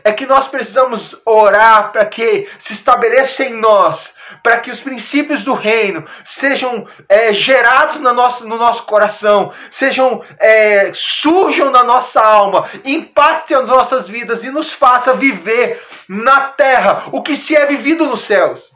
é 0.05 0.13
que 0.13 0.27
nós 0.27 0.49
precisamos 0.49 1.19
orar 1.25 1.91
para 1.93 2.05
que 2.05 2.47
se 2.59 2.75
estabeleça 2.75 3.45
em 3.45 3.55
nós, 3.55 4.17
para 4.43 4.61
que 4.61 4.71
os 4.71 4.83
princípios 4.83 5.43
do 5.45 5.55
reino 5.55 6.05
sejam 6.25 6.87
é, 7.09 7.33
gerados 7.33 7.99
no 8.01 8.13
nosso, 8.13 8.47
no 8.47 8.59
nosso 8.59 8.85
coração, 8.85 9.51
sejam 9.71 10.23
é, 10.39 10.93
surjam 10.95 11.71
na 11.71 11.83
nossa 11.85 12.23
alma, 12.23 12.69
impactem 12.85 13.57
as 13.57 13.71
nossas 13.71 14.09
vidas 14.09 14.45
e 14.45 14.51
nos 14.51 14.75
faça 14.75 15.15
viver 15.15 15.83
na 16.07 16.49
terra 16.49 17.05
o 17.11 17.23
que 17.23 17.35
se 17.35 17.57
é 17.57 17.65
vivido 17.65 18.05
nos 18.07 18.21
céus. 18.21 18.73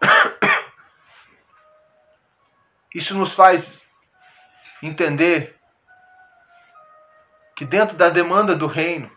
Isso 2.94 3.14
nos 3.14 3.34
faz 3.34 3.83
entender 4.86 5.58
que 7.56 7.64
dentro 7.64 7.96
da 7.96 8.08
demanda 8.08 8.54
do 8.54 8.66
reino, 8.66 9.10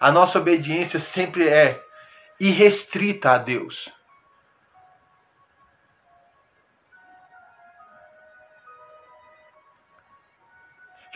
a 0.00 0.10
nossa 0.10 0.38
obediência 0.38 0.98
sempre 0.98 1.48
é 1.48 1.82
irrestrita 2.40 3.32
a 3.32 3.38
Deus. 3.38 3.88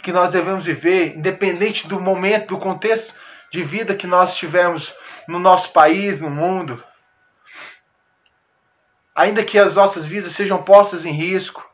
Que 0.03 0.13
nós 0.13 0.33
devemos 0.33 0.65
viver, 0.65 1.17
independente 1.17 1.87
do 1.87 2.01
momento, 2.01 2.55
do 2.55 2.59
contexto 2.59 3.15
de 3.53 3.63
vida 3.63 3.95
que 3.95 4.07
nós 4.07 4.35
tivermos 4.37 4.95
no 5.27 5.39
nosso 5.39 5.71
país, 5.73 6.19
no 6.19 6.31
mundo 6.31 6.83
ainda 9.19 9.43
que 9.43 9.59
as 9.59 9.75
nossas 9.75 10.07
vidas 10.07 10.31
sejam 10.31 10.63
postas 10.63 11.05
em 11.05 11.11
risco, 11.11 11.69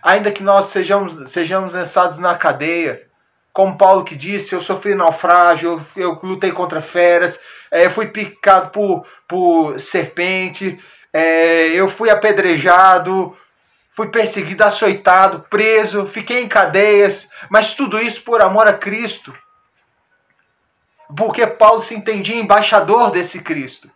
ainda 0.00 0.30
que 0.30 0.44
nós 0.44 0.66
sejamos, 0.66 1.28
sejamos 1.28 1.72
lançados 1.72 2.18
na 2.18 2.36
cadeia, 2.36 3.08
como 3.52 3.76
Paulo 3.76 4.04
que 4.04 4.14
disse, 4.14 4.54
eu 4.54 4.60
sofri 4.60 4.94
naufrágio, 4.94 5.84
eu, 5.96 6.04
eu 6.04 6.20
lutei 6.22 6.52
contra 6.52 6.80
feras, 6.80 7.40
é, 7.68 7.90
fui 7.90 8.06
picado 8.06 8.70
por, 8.70 9.04
por 9.26 9.80
serpente, 9.80 10.78
é, 11.12 11.66
eu 11.70 11.88
fui 11.88 12.10
apedrejado, 12.10 13.36
fui 13.90 14.08
perseguido, 14.08 14.62
açoitado, 14.62 15.46
preso, 15.50 16.06
fiquei 16.06 16.44
em 16.44 16.48
cadeias, 16.48 17.28
mas 17.50 17.74
tudo 17.74 17.98
isso 17.98 18.22
por 18.22 18.40
amor 18.40 18.68
a 18.68 18.72
Cristo. 18.72 19.36
Porque 21.16 21.44
Paulo 21.44 21.82
se 21.82 21.96
entendia 21.96 22.36
embaixador 22.36 23.10
desse 23.10 23.42
Cristo 23.42 23.90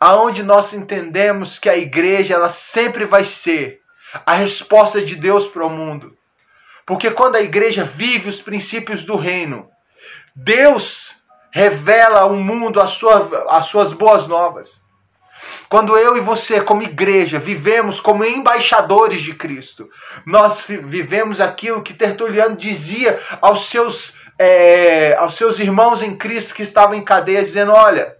aonde 0.00 0.42
nós 0.42 0.72
entendemos 0.72 1.58
que 1.58 1.68
a 1.68 1.76
igreja 1.76 2.34
ela 2.34 2.48
sempre 2.48 3.04
vai 3.04 3.24
ser 3.24 3.80
a 4.24 4.34
resposta 4.34 5.02
de 5.02 5.16
Deus 5.16 5.46
para 5.46 5.64
o 5.64 5.70
mundo. 5.70 6.16
Porque 6.84 7.10
quando 7.10 7.36
a 7.36 7.42
igreja 7.42 7.84
vive 7.84 8.28
os 8.28 8.40
princípios 8.40 9.04
do 9.04 9.16
reino, 9.16 9.68
Deus 10.34 11.16
revela 11.50 12.20
ao 12.20 12.36
mundo 12.36 12.80
as, 12.80 12.90
sua, 12.90 13.46
as 13.48 13.66
suas 13.66 13.92
boas 13.92 14.26
novas. 14.26 14.80
Quando 15.68 15.96
eu 15.98 16.16
e 16.16 16.20
você, 16.20 16.60
como 16.60 16.82
igreja, 16.82 17.38
vivemos 17.38 17.98
como 17.98 18.24
embaixadores 18.24 19.20
de 19.20 19.34
Cristo, 19.34 19.88
nós 20.24 20.64
vivemos 20.66 21.40
aquilo 21.40 21.82
que 21.82 21.94
Tertuliano 21.94 22.56
dizia 22.56 23.18
aos 23.40 23.68
seus, 23.68 24.14
é, 24.38 25.16
aos 25.18 25.34
seus 25.34 25.58
irmãos 25.58 26.02
em 26.02 26.14
Cristo 26.14 26.54
que 26.54 26.62
estavam 26.62 26.94
em 26.94 27.02
cadeia, 27.02 27.42
dizendo: 27.42 27.72
Olha, 27.72 28.16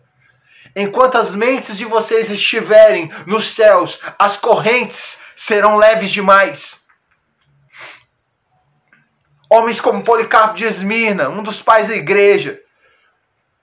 Enquanto 0.78 1.16
as 1.16 1.34
mentes 1.34 1.78
de 1.78 1.86
vocês 1.86 2.30
estiverem 2.30 3.10
nos 3.26 3.54
céus, 3.54 3.98
as 4.18 4.36
correntes 4.36 5.22
serão 5.34 5.76
leves 5.76 6.10
demais. 6.10 6.82
Homens 9.48 9.80
como 9.80 10.04
Policarpo 10.04 10.54
de 10.54 10.66
Esmirna, 10.66 11.30
um 11.30 11.42
dos 11.42 11.62
pais 11.62 11.88
da 11.88 11.96
igreja, 11.96 12.60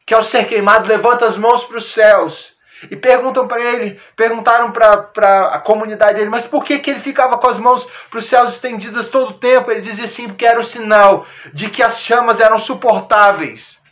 que 0.08 0.14
ao 0.16 0.24
ser 0.24 0.48
queimado 0.48 0.88
levanta 0.88 1.28
as 1.28 1.38
mãos 1.38 1.64
para 1.66 1.78
os 1.78 1.92
céus 1.92 2.54
e 2.90 2.96
perguntam 2.96 3.48
para 3.48 3.62
ele, 3.62 4.02
perguntaram 4.16 4.72
para 4.72 5.54
a 5.54 5.60
comunidade 5.60 6.18
dele, 6.18 6.32
mas 6.32 6.48
por 6.48 6.64
que, 6.64 6.80
que 6.80 6.90
ele 6.90 7.00
ficava 7.00 7.38
com 7.38 7.48
as 7.48 7.60
mãos 7.60 7.88
para 8.10 8.18
os 8.18 8.26
céus 8.26 8.54
estendidas 8.54 9.10
todo 9.10 9.30
o 9.30 9.40
tempo? 9.40 9.70
Ele 9.70 9.82
dizia 9.82 10.06
assim, 10.06 10.28
porque 10.28 10.48
era 10.48 10.60
o 10.60 10.64
sinal 10.64 11.28
de 11.54 11.70
que 11.70 11.84
as 11.84 12.02
chamas 12.02 12.40
eram 12.40 12.58
suportáveis, 12.58 13.84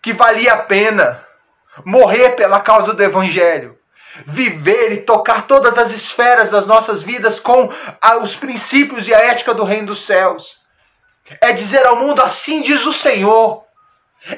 que 0.00 0.14
valia 0.14 0.54
a 0.54 0.62
pena 0.62 1.23
morrer 1.84 2.30
pela 2.30 2.60
causa 2.60 2.92
do 2.92 3.02
Evangelho, 3.02 3.78
viver 4.24 4.92
e 4.92 5.02
tocar 5.02 5.46
todas 5.46 5.78
as 5.78 5.92
esferas 5.92 6.50
das 6.50 6.66
nossas 6.66 7.02
vidas 7.02 7.40
com 7.40 7.68
os 8.22 8.36
princípios 8.36 9.08
e 9.08 9.14
a 9.14 9.18
ética 9.18 9.54
do 9.54 9.64
Reino 9.64 9.88
dos 9.88 10.06
Céus. 10.06 10.60
É 11.40 11.52
dizer 11.52 11.84
ao 11.86 11.96
mundo: 11.96 12.22
assim 12.22 12.62
diz 12.62 12.84
o 12.84 12.92
Senhor. 12.92 13.64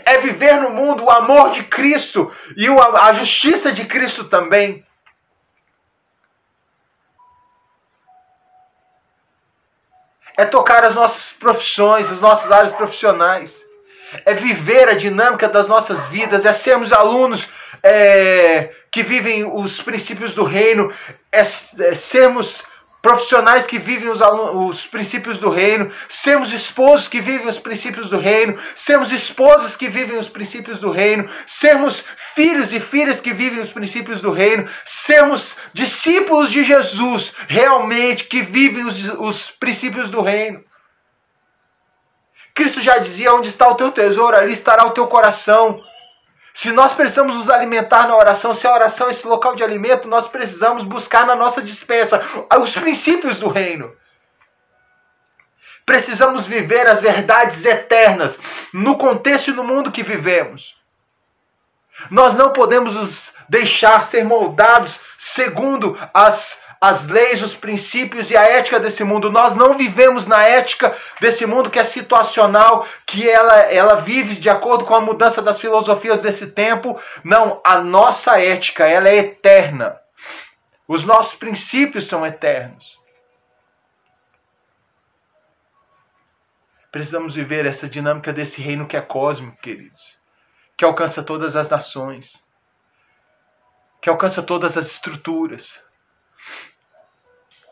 É 0.05 0.19
viver 0.19 0.61
no 0.61 0.71
mundo 0.71 1.05
o 1.05 1.11
amor 1.11 1.53
de 1.53 1.63
Cristo 1.63 2.35
e 2.57 2.67
a 2.67 3.13
justiça 3.13 3.71
de 3.71 3.85
Cristo 3.85 4.25
também. 4.25 4.85
É 10.37 10.45
tocar 10.45 10.85
as 10.85 10.97
nossas 10.97 11.33
profissões, 11.33 12.11
as 12.11 12.21
nossas 12.21 12.51
áreas 12.51 12.73
profissionais 12.73 13.66
é 14.25 14.35
viver 14.35 14.89
a 14.89 14.95
dinâmica 14.95 15.49
das 15.49 15.69
nossas 15.69 16.07
vidas, 16.07 16.45
é 16.45 16.53
sermos 16.53 16.93
alunos 16.93 17.49
é, 17.83 18.71
que 18.91 19.03
vivem 19.03 19.45
os 19.45 19.81
princípios 19.83 20.35
do 20.35 20.45
reino, 20.45 20.93
é, 21.33 21.41
é 21.41 21.45
sermos 21.45 22.63
profissionais 23.07 23.69
que 23.69 23.79
vivem 23.79 24.09
os, 24.09 24.21
os, 24.21 24.85
princípios 24.85 25.39
do 25.39 25.49
reino, 25.49 25.89
sermos 26.09 26.53
esposos 26.53 27.07
que 27.07 27.21
vivem 27.21 27.47
os 27.47 27.57
princípios 27.57 28.11
do 28.11 28.19
reino, 28.19 28.59
sermos 28.75 29.13
esposas 29.13 29.77
que 29.77 29.89
vivem 29.89 30.19
os 30.19 30.29
princípios 30.29 30.81
do 30.81 30.91
reino, 30.91 31.29
sermos 31.47 32.05
filhos 32.35 32.73
e 32.73 32.81
filhas 32.81 33.21
que 33.21 33.33
vivem 33.33 33.61
os 33.61 33.73
princípios 33.73 34.21
do 34.21 34.33
reino, 34.33 34.69
sermos 34.85 35.57
discípulos 35.73 36.51
de 36.51 36.65
Jesus 36.65 37.35
realmente 37.47 38.25
que 38.25 38.43
vivem 38.43 38.85
os, 38.85 39.09
os 39.21 39.51
princípios 39.53 40.11
do 40.11 40.21
reino. 40.21 40.66
Cristo 42.57 42.81
já 42.81 42.97
dizia: 42.97 43.35
onde 43.35 43.51
está 43.51 43.69
o 43.69 43.75
teu 43.75 43.93
tesouro, 43.93 44.35
ali 44.35 44.55
estará 44.55 44.85
o 44.87 44.91
teu 44.91 45.07
coração. 45.07 45.85
Se 46.55 46.73
nós 46.73 46.95
precisamos 46.95 47.37
nos 47.37 47.51
alimentar 47.51 48.09
na 48.09 48.17
oração, 48.17 48.55
se 48.55 48.67
a 48.67 48.73
oração 48.73 49.09
é 49.09 49.11
esse 49.11 49.29
local 49.29 49.55
de 49.55 49.63
alimento, 49.63 50.09
nós 50.09 50.27
precisamos 50.27 50.83
buscar 50.83 51.27
na 51.27 51.37
nossa 51.37 51.61
dispensa 51.61 52.21
os 52.59 52.75
princípios 52.75 53.39
do 53.39 53.49
reino. 53.49 53.95
Precisamos 55.85 56.47
viver 56.47 56.87
as 56.87 56.99
verdades 56.99 57.67
eternas 57.67 58.41
no 58.73 58.97
contexto 58.97 59.51
e 59.51 59.55
no 59.55 59.63
mundo 59.63 59.93
que 59.93 60.03
vivemos. 60.03 60.83
Nós 62.11 62.35
não 62.37 62.55
podemos 62.55 62.95
nos 62.95 63.33
deixar 63.51 64.03
ser 64.03 64.25
moldados 64.25 64.99
segundo 65.19 65.97
as 66.13 66.63
as 66.89 67.09
leis, 67.09 67.43
os 67.43 67.55
princípios 67.55 68.31
e 68.31 68.37
a 68.37 68.45
ética 68.45 68.79
desse 68.79 69.03
mundo. 69.03 69.31
Nós 69.31 69.57
não 69.57 69.77
vivemos 69.77 70.27
na 70.27 70.45
ética 70.45 70.97
desse 71.21 71.45
mundo 71.45 71.69
que 71.69 71.81
é 71.81 71.85
situacional, 71.85 72.87
que 73.05 73.29
ela, 73.29 73.57
ela 73.63 73.95
vive 73.97 74.37
de 74.37 74.49
acordo 74.49 74.85
com 74.85 74.95
a 74.95 75.01
mudança 75.01 75.43
das 75.43 75.61
filosofias 75.61 76.23
desse 76.23 76.53
tempo. 76.53 77.01
Não, 77.25 77.61
a 77.65 77.81
nossa 77.81 78.41
ética, 78.41 78.87
ela 78.87 79.09
é 79.09 79.17
eterna. 79.17 80.01
Os 80.87 81.05
nossos 81.05 81.35
princípios 81.35 82.07
são 82.07 82.25
eternos. 82.25 83.01
Precisamos 86.93 87.35
viver 87.35 87.67
essa 87.67 87.89
dinâmica 87.89 88.33
desse 88.33 88.63
reino 88.63 88.87
que 88.87 88.97
é 88.97 89.03
cósmico, 89.03 89.61
queridos, 89.61 90.19
que 90.77 90.85
alcança 90.85 91.23
todas 91.23 91.57
as 91.57 91.69
nações, 91.69 92.47
que 94.01 94.09
alcança 94.09 94.41
todas 94.41 94.77
as 94.77 94.87
estruturas 94.87 95.86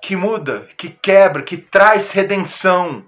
que 0.04 0.14
muda, 0.14 0.68
que 0.76 0.90
quebra, 0.90 1.42
que 1.42 1.56
traz 1.56 2.12
redenção. 2.12 3.02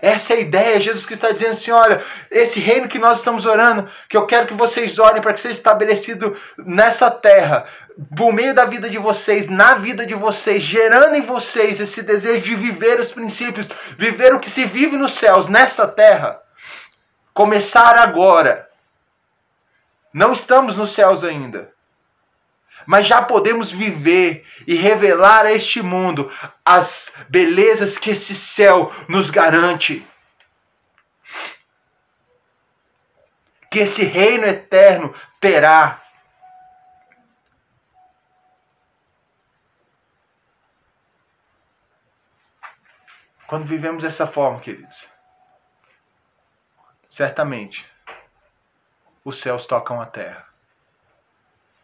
Essa 0.00 0.34
é 0.34 0.36
a 0.38 0.40
ideia. 0.40 0.80
Jesus 0.80 1.06
Cristo 1.06 1.24
está 1.24 1.32
dizendo 1.32 1.52
assim: 1.52 1.70
olha, 1.70 2.02
esse 2.30 2.58
reino 2.58 2.88
que 2.88 2.98
nós 2.98 3.18
estamos 3.18 3.46
orando, 3.46 3.88
que 4.08 4.16
eu 4.16 4.26
quero 4.26 4.48
que 4.48 4.54
vocês 4.54 4.98
orem 4.98 5.22
para 5.22 5.32
que 5.32 5.38
seja 5.38 5.54
estabelecido 5.54 6.36
nessa 6.58 7.10
terra, 7.10 7.66
por 8.16 8.32
meio 8.32 8.54
da 8.54 8.64
vida 8.64 8.90
de 8.90 8.98
vocês, 8.98 9.48
na 9.48 9.74
vida 9.74 10.04
de 10.04 10.14
vocês, 10.14 10.62
gerando 10.62 11.14
em 11.14 11.22
vocês 11.22 11.78
esse 11.78 12.02
desejo 12.02 12.40
de 12.40 12.56
viver 12.56 12.98
os 12.98 13.12
princípios, 13.12 13.68
viver 13.96 14.34
o 14.34 14.40
que 14.40 14.50
se 14.50 14.64
vive 14.64 14.96
nos 14.96 15.12
céus, 15.12 15.46
nessa 15.46 15.86
terra. 15.86 16.40
Começar 17.32 17.96
agora. 17.98 18.68
Não 20.12 20.32
estamos 20.32 20.76
nos 20.76 20.90
céus 20.90 21.22
ainda 21.22 21.71
mas 22.86 23.06
já 23.06 23.22
podemos 23.22 23.70
viver 23.70 24.46
e 24.66 24.74
revelar 24.74 25.46
a 25.46 25.52
este 25.52 25.82
mundo 25.82 26.30
as 26.64 27.14
belezas 27.28 27.98
que 27.98 28.10
esse 28.10 28.34
céu 28.34 28.92
nos 29.08 29.30
garante. 29.30 30.06
Que 33.70 33.80
esse 33.80 34.04
reino 34.04 34.44
eterno 34.44 35.14
terá. 35.40 36.00
Quando 43.46 43.64
vivemos 43.64 44.02
dessa 44.02 44.26
forma, 44.26 44.60
queridos, 44.60 45.06
certamente 47.06 47.86
os 49.24 49.38
céus 49.38 49.66
tocam 49.66 50.00
a 50.00 50.06
terra. 50.06 50.51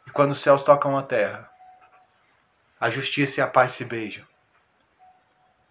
E 0.09 0.11
quando 0.11 0.33
os 0.33 0.41
céus 0.41 0.63
tocam 0.63 0.97
a 0.97 1.03
terra, 1.03 1.53
a 2.81 2.89
justiça 2.89 3.41
e 3.41 3.43
a 3.43 3.47
paz 3.47 3.73
se 3.73 3.85
beijam. 3.85 4.27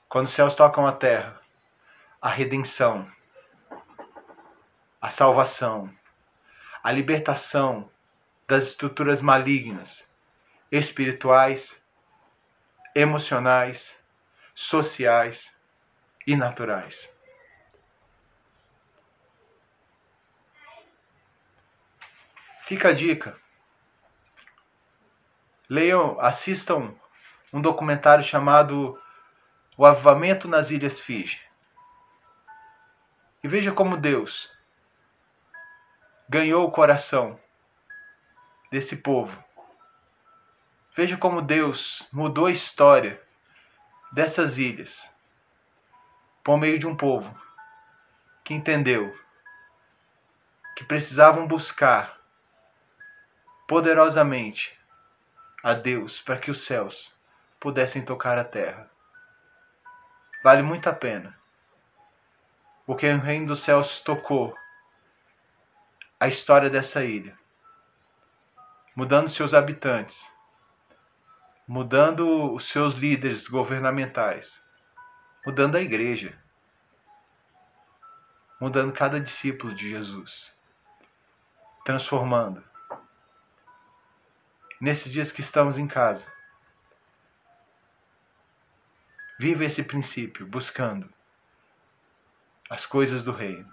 Quando 0.07 0.27
os 0.27 0.31
céus 0.31 0.53
tocam 0.53 0.85
a 0.85 0.91
terra, 0.91 1.41
a 2.21 2.29
redenção, 2.29 3.11
a 5.01 5.09
salvação, 5.09 5.91
a 6.83 6.91
libertação 6.91 7.89
das 8.47 8.65
estruturas 8.65 9.23
malignas, 9.23 10.07
espirituais, 10.71 11.83
emocionais, 12.93 14.03
sociais 14.53 15.59
e 16.27 16.35
naturais. 16.35 17.17
Fica 22.61 22.89
a 22.89 22.93
dica. 22.93 23.46
Leiam, 25.69 26.17
assistam 26.21 26.95
um 27.51 27.59
documentário 27.59 28.23
chamado 28.23 28.97
O 29.75 29.85
Avivamento 29.85 30.47
nas 30.47 30.71
Ilhas 30.71 30.97
Fiji. 30.97 31.41
E 33.43 33.49
veja 33.49 33.73
como 33.73 33.97
Deus 33.97 34.57
ganhou 36.29 36.65
o 36.65 36.71
coração 36.71 37.37
desse 38.71 38.97
povo. 38.97 39.43
Veja 40.95 41.17
como 41.17 41.41
Deus 41.41 42.07
mudou 42.13 42.45
a 42.45 42.51
história 42.51 43.21
dessas 44.13 44.57
ilhas 44.57 45.17
por 46.45 46.57
meio 46.57 46.79
de 46.79 46.87
um 46.87 46.95
povo 46.95 47.37
que 48.41 48.53
entendeu 48.53 49.13
que 50.77 50.85
precisavam 50.85 51.45
buscar 51.45 52.17
poderosamente 53.67 54.76
a 55.67 55.73
Deus 55.73 56.21
para 56.21 56.39
que 56.39 56.49
os 56.49 56.63
céus 56.63 57.13
pudessem 57.59 58.05
tocar 58.05 58.37
a 58.37 58.43
terra. 58.45 58.89
Vale 60.41 60.61
muito 60.61 60.87
a 60.87 60.93
pena. 60.93 61.37
Porque 62.85 63.05
o 63.05 63.19
Reino 63.19 63.47
dos 63.47 63.59
Céus 63.59 63.99
tocou 63.99 64.57
a 66.17 66.25
história 66.29 66.69
dessa 66.69 67.03
ilha, 67.03 67.37
mudando 68.95 69.27
seus 69.27 69.53
habitantes, 69.53 70.31
mudando 71.67 72.53
os 72.53 72.69
seus 72.69 72.93
líderes 72.93 73.49
governamentais, 73.49 74.63
mudando 75.45 75.75
a 75.75 75.81
igreja, 75.81 76.41
mudando 78.57 78.93
cada 78.93 79.19
discípulo 79.19 79.73
de 79.73 79.89
Jesus, 79.89 80.57
transformando 81.83 82.63
nesses 84.79 85.11
dias 85.11 85.31
que 85.31 85.41
estamos 85.41 85.77
em 85.77 85.87
casa. 85.87 86.31
Viva 89.39 89.65
esse 89.65 89.83
princípio 89.83 90.47
buscando 90.47 91.11
as 92.69 92.85
coisas 92.85 93.23
do 93.23 93.31
reino. 93.31 93.71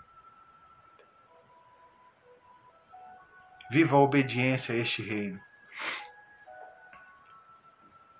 Viva 3.70 3.96
a 3.96 4.00
obediência 4.00 4.74
a 4.74 4.78
este 4.78 5.02
reino. 5.02 5.40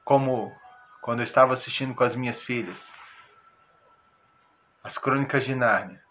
Como 0.05 0.55
quando 1.01 1.21
eu 1.21 1.25
estava 1.25 1.53
assistindo 1.53 1.95
com 1.95 2.03
as 2.03 2.17
minhas 2.17 2.43
filhas 2.43 2.95
as 4.85 4.99
Crônicas 4.99 5.47
de 5.47 5.55
Nárnia. 5.55 6.05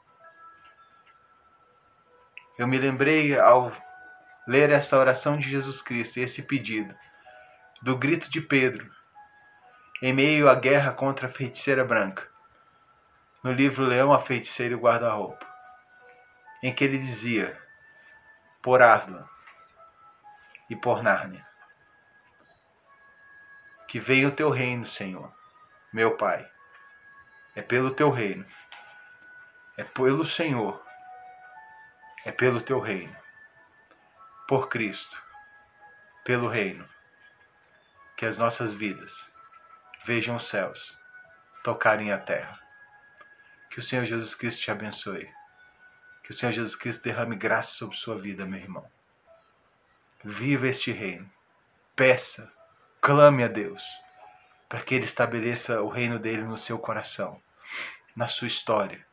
Eu 2.58 2.68
me 2.68 2.80
lembrei 2.80 3.40
ao 3.40 3.72
ler 4.48 4.72
essa 4.72 4.98
oração 4.98 5.38
de 5.38 5.50
Jesus 5.50 5.82
Cristo, 5.82 6.20
esse 6.20 6.44
pedido, 6.44 6.96
do 7.82 7.98
grito 7.98 8.30
de 8.30 8.42
Pedro, 8.42 8.92
em 10.02 10.14
meio 10.14 10.50
à 10.50 10.56
guerra 10.56 10.92
contra 10.92 11.28
a 11.28 11.30
feiticeira 11.30 11.84
branca, 11.84 12.28
no 13.44 13.52
livro 13.52 13.84
Leão, 13.84 14.14
a 14.14 14.20
Feiticeira 14.20 14.74
e 14.74 14.78
o 14.78 14.80
Guarda-Roupa, 14.80 15.46
em 16.62 16.74
que 16.74 16.84
ele 16.84 16.98
dizia, 16.98 17.62
por 18.62 18.82
Aslan, 18.82 19.28
e 20.70 20.76
por 20.76 21.04
Nárnia. 21.04 21.46
Que 23.88 24.00
venha 24.00 24.28
o 24.28 24.32
teu 24.32 24.50
reino, 24.50 24.86
Senhor, 24.86 25.32
meu 25.92 26.18
Pai. 26.18 26.50
É 27.56 27.62
pelo 27.62 27.92
teu 27.92 28.10
reino. 28.10 28.46
É 29.78 29.84
pelo 29.84 30.26
Senhor. 30.26 30.84
É 32.26 32.32
pelo 32.32 32.62
teu 32.62 32.80
reino. 32.80 33.23
Por 34.48 34.70
Cristo. 34.70 35.22
Pelo 36.24 36.48
reino. 36.48 36.88
Que 38.16 38.26
as 38.26 38.38
nossas 38.38 38.74
vidas 38.74 39.34
vejam 40.06 40.36
os 40.36 40.48
céus 40.48 40.98
tocarem 41.64 42.12
a 42.12 42.18
terra. 42.18 42.60
Que 43.70 43.80
o 43.80 43.82
Senhor 43.82 44.06
Jesus 44.06 44.36
Cristo 44.36 44.62
te 44.62 44.72
abençoe. 44.72 45.32
Que 46.24 46.32
o 46.32 46.34
Senhor 46.34 46.52
Jesus 46.52 46.76
Cristo 46.76 47.04
derrame 47.04 47.36
graça 47.36 47.72
sobre 47.72 47.96
sua 47.96 48.18
vida, 48.18 48.46
meu 48.46 48.60
irmão. 48.60 48.90
Viva 50.24 50.68
este 50.68 50.92
reino. 50.92 51.30
Peça, 51.96 52.52
clame 53.02 53.44
a 53.44 53.48
Deus 53.48 53.84
para 54.74 54.82
que 54.82 54.96
Ele 54.96 55.06
estabeleça 55.06 55.84
o 55.84 55.88
reino 55.88 56.18
dele 56.18 56.42
no 56.42 56.58
seu 56.58 56.80
coração, 56.80 57.40
na 58.16 58.28
sua 58.28 58.48
história, 58.48 59.06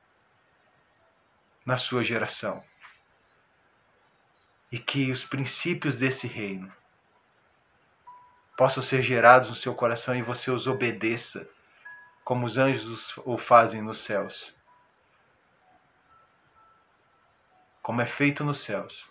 na 1.67 1.77
sua 1.77 2.03
geração. 2.03 2.65
E 4.71 4.79
que 4.79 5.11
os 5.11 5.25
princípios 5.25 5.99
desse 5.99 6.27
reino 6.27 6.73
possam 8.57 8.83
ser 8.83 9.03
gerados 9.03 9.49
no 9.49 9.55
seu 9.55 9.75
coração 9.75 10.15
e 10.15 10.23
você 10.23 10.51
os 10.51 10.67
obedeça, 10.67 11.49
como 12.25 12.47
os 12.47 12.57
anjos 12.57 13.17
o 13.25 13.37
fazem 13.37 13.83
nos 13.83 13.99
céus. 13.99 14.55
Como 17.83 18.01
é 18.01 18.07
feito 18.07 18.45
nos 18.45 18.59
céus, 18.59 19.09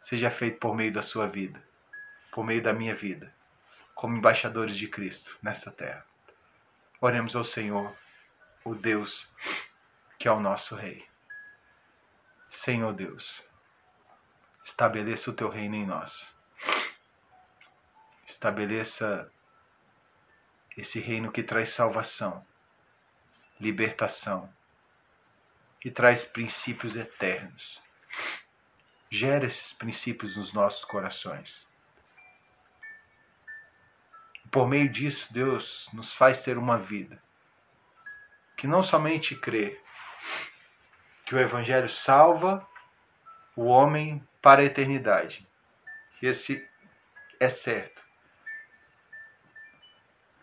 seja 0.00 0.30
feito 0.30 0.58
por 0.58 0.74
meio 0.74 0.92
da 0.92 1.02
sua 1.02 1.26
vida, 1.26 1.62
por 2.30 2.44
meio 2.44 2.60
da 2.62 2.72
minha 2.72 2.94
vida 2.94 3.32
como 3.94 4.16
embaixadores 4.16 4.76
de 4.76 4.88
Cristo 4.88 5.38
nesta 5.42 5.70
terra. 5.70 6.04
Oremos 7.00 7.36
ao 7.36 7.44
Senhor, 7.44 7.94
o 8.64 8.74
Deus 8.74 9.28
que 10.18 10.28
é 10.28 10.32
o 10.32 10.40
nosso 10.40 10.74
Rei. 10.74 11.06
Senhor 12.50 12.92
Deus, 12.92 13.42
estabeleça 14.64 15.30
o 15.30 15.34
teu 15.34 15.48
reino 15.48 15.76
em 15.76 15.86
nós. 15.86 16.34
Estabeleça 18.26 19.30
esse 20.76 20.98
reino 20.98 21.30
que 21.30 21.42
traz 21.42 21.68
salvação, 21.68 22.44
libertação 23.60 24.52
e 25.84 25.90
traz 25.90 26.24
princípios 26.24 26.96
eternos. 26.96 27.80
Gera 29.08 29.46
esses 29.46 29.72
princípios 29.72 30.36
nos 30.36 30.52
nossos 30.52 30.84
corações 30.84 31.68
por 34.54 34.68
meio 34.68 34.88
disso, 34.88 35.34
Deus 35.34 35.88
nos 35.92 36.14
faz 36.14 36.44
ter 36.44 36.56
uma 36.56 36.78
vida 36.78 37.20
que 38.56 38.68
não 38.68 38.84
somente 38.84 39.34
crê 39.34 39.82
que 41.26 41.34
o 41.34 41.40
Evangelho 41.40 41.88
salva 41.88 42.64
o 43.56 43.64
homem 43.64 44.22
para 44.42 44.62
a 44.62 44.64
eternidade. 44.64 45.46
Esse 46.20 46.68
é 47.38 47.48
certo. 47.48 48.02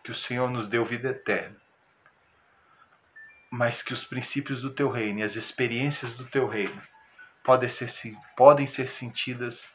Que 0.03 0.11
o 0.11 0.15
Senhor 0.15 0.49
nos 0.49 0.67
deu 0.67 0.83
vida 0.85 1.09
eterna. 1.09 1.59
Mas 3.49 3.81
que 3.81 3.93
os 3.93 4.05
princípios 4.05 4.61
do 4.61 4.73
teu 4.73 4.89
reino 4.89 5.19
e 5.19 5.23
as 5.23 5.35
experiências 5.35 6.15
do 6.15 6.25
teu 6.25 6.47
reino 6.47 6.81
podem 7.43 7.67
ser, 7.67 8.15
podem 8.35 8.65
ser 8.65 8.87
sentidas 8.87 9.69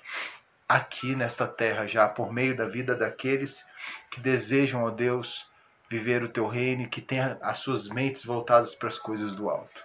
aqui 0.69 1.15
nesta 1.15 1.47
terra 1.47 1.87
já 1.87 2.09
por 2.09 2.33
meio 2.33 2.57
da 2.57 2.67
vida 2.67 2.95
daqueles 2.95 3.65
que 4.11 4.21
desejam, 4.21 4.83
ó 4.85 4.91
Deus, 4.91 5.47
viver 5.89 6.23
o 6.25 6.29
teu 6.29 6.49
reino 6.49 6.83
e 6.83 6.89
que 6.89 7.01
tenham 7.01 7.39
as 7.43 7.59
suas 7.59 7.89
mentes 7.89 8.25
voltadas 8.25 8.75
para 8.75 8.89
as 8.89 8.99
coisas 8.99 9.35
do 9.35 9.49
alto. 9.49 9.85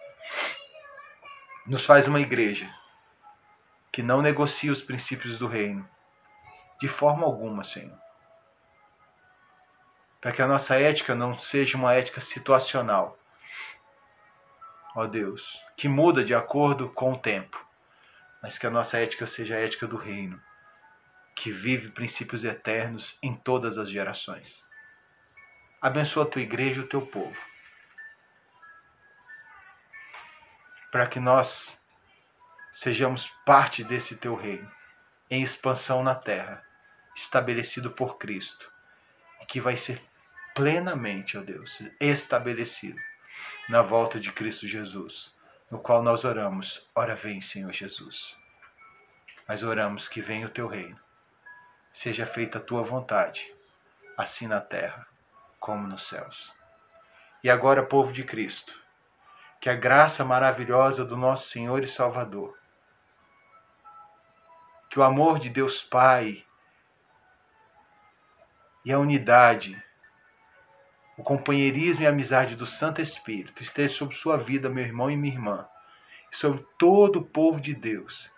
Nos 1.67 1.85
faz 1.85 2.07
uma 2.07 2.19
igreja 2.19 2.73
que 3.91 4.01
não 4.01 4.21
negocia 4.21 4.71
os 4.71 4.81
princípios 4.81 5.37
do 5.37 5.47
reino 5.47 5.87
de 6.79 6.87
forma 6.87 7.25
alguma, 7.25 7.63
Senhor. 7.63 7.97
Para 10.19 10.31
que 10.31 10.41
a 10.41 10.47
nossa 10.47 10.79
ética 10.79 11.13
não 11.13 11.37
seja 11.37 11.77
uma 11.77 11.93
ética 11.93 12.19
situacional. 12.19 13.19
Ó 14.95 15.05
Deus, 15.05 15.63
que 15.77 15.87
muda 15.87 16.23
de 16.23 16.33
acordo 16.33 16.91
com 16.91 17.13
o 17.13 17.17
tempo, 17.17 17.63
mas 18.41 18.57
que 18.57 18.65
a 18.65 18.71
nossa 18.71 18.97
ética 18.97 19.27
seja 19.27 19.55
a 19.55 19.59
ética 19.59 19.87
do 19.87 19.95
reino 19.95 20.41
que 21.35 21.51
vive 21.51 21.89
princípios 21.89 22.43
eternos 22.43 23.17
em 23.21 23.33
todas 23.33 23.77
as 23.77 23.89
gerações. 23.89 24.63
Abençoa 25.81 26.23
a 26.23 26.27
tua 26.27 26.41
igreja 26.41 26.81
e 26.81 26.83
o 26.83 26.87
teu 26.87 27.01
povo. 27.01 27.39
Para 30.91 31.07
que 31.07 31.19
nós 31.19 31.80
sejamos 32.71 33.27
parte 33.45 33.83
desse 33.83 34.17
teu 34.17 34.35
reino, 34.35 34.71
em 35.29 35.41
expansão 35.41 36.03
na 36.03 36.15
terra, 36.15 36.63
estabelecido 37.15 37.91
por 37.91 38.17
Cristo, 38.17 38.71
e 39.41 39.45
que 39.45 39.59
vai 39.59 39.77
ser 39.77 40.01
plenamente, 40.53 41.37
ó 41.37 41.41
Deus, 41.41 41.81
estabelecido 41.99 42.99
na 43.69 43.81
volta 43.81 44.19
de 44.19 44.31
Cristo 44.31 44.67
Jesus, 44.67 45.35
no 45.69 45.79
qual 45.79 46.03
nós 46.03 46.23
oramos, 46.23 46.89
ora 46.95 47.15
vem, 47.15 47.41
Senhor 47.41 47.71
Jesus. 47.71 48.37
Mas 49.47 49.63
oramos 49.63 50.07
que 50.07 50.21
venha 50.21 50.47
o 50.47 50.49
teu 50.49 50.67
reino 50.67 50.99
Seja 51.93 52.25
feita 52.25 52.57
a 52.57 52.61
tua 52.61 52.81
vontade, 52.81 53.53
assim 54.17 54.47
na 54.47 54.61
terra 54.61 55.05
como 55.59 55.85
nos 55.85 56.07
céus. 56.07 56.53
E 57.43 57.49
agora, 57.49 57.85
povo 57.85 58.13
de 58.13 58.23
Cristo, 58.23 58.81
que 59.59 59.69
a 59.69 59.75
graça 59.75 60.23
maravilhosa 60.23 61.03
do 61.03 61.17
nosso 61.17 61.49
Senhor 61.49 61.83
e 61.83 61.87
Salvador, 61.89 62.57
que 64.91 64.99
o 64.99 65.03
amor 65.03 65.39
de 65.39 65.49
Deus 65.49 65.81
Pai 65.81 66.45
e 68.83 68.91
a 68.91 68.99
unidade, 68.99 69.81
o 71.17 71.23
companheirismo 71.23 72.03
e 72.03 72.07
a 72.07 72.09
amizade 72.09 72.57
do 72.57 72.65
Santo 72.65 73.01
Espírito 73.01 73.63
esteja 73.63 73.93
sobre 73.93 74.17
sua 74.17 74.37
vida, 74.37 74.69
meu 74.69 74.83
irmão 74.83 75.09
e 75.09 75.15
minha 75.15 75.33
irmã, 75.33 75.65
e 76.29 76.35
sobre 76.35 76.65
todo 76.77 77.19
o 77.19 77.25
povo 77.25 77.61
de 77.61 77.73
Deus 77.73 78.33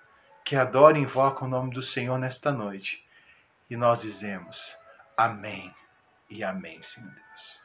que 0.45 0.55
adora 0.55 0.99
e 0.99 1.01
invoca 1.01 1.43
o 1.43 1.47
nome 1.47 1.71
do 1.71 1.81
Senhor 1.81 2.19
nesta 2.19 2.51
noite 2.51 3.03
e 3.67 3.75
nós 3.75 4.03
dizemos 4.03 4.77
amém 5.17 5.73
e 6.29 6.43
amém, 6.43 6.83
Senhor 6.83 7.09
Deus. 7.09 7.62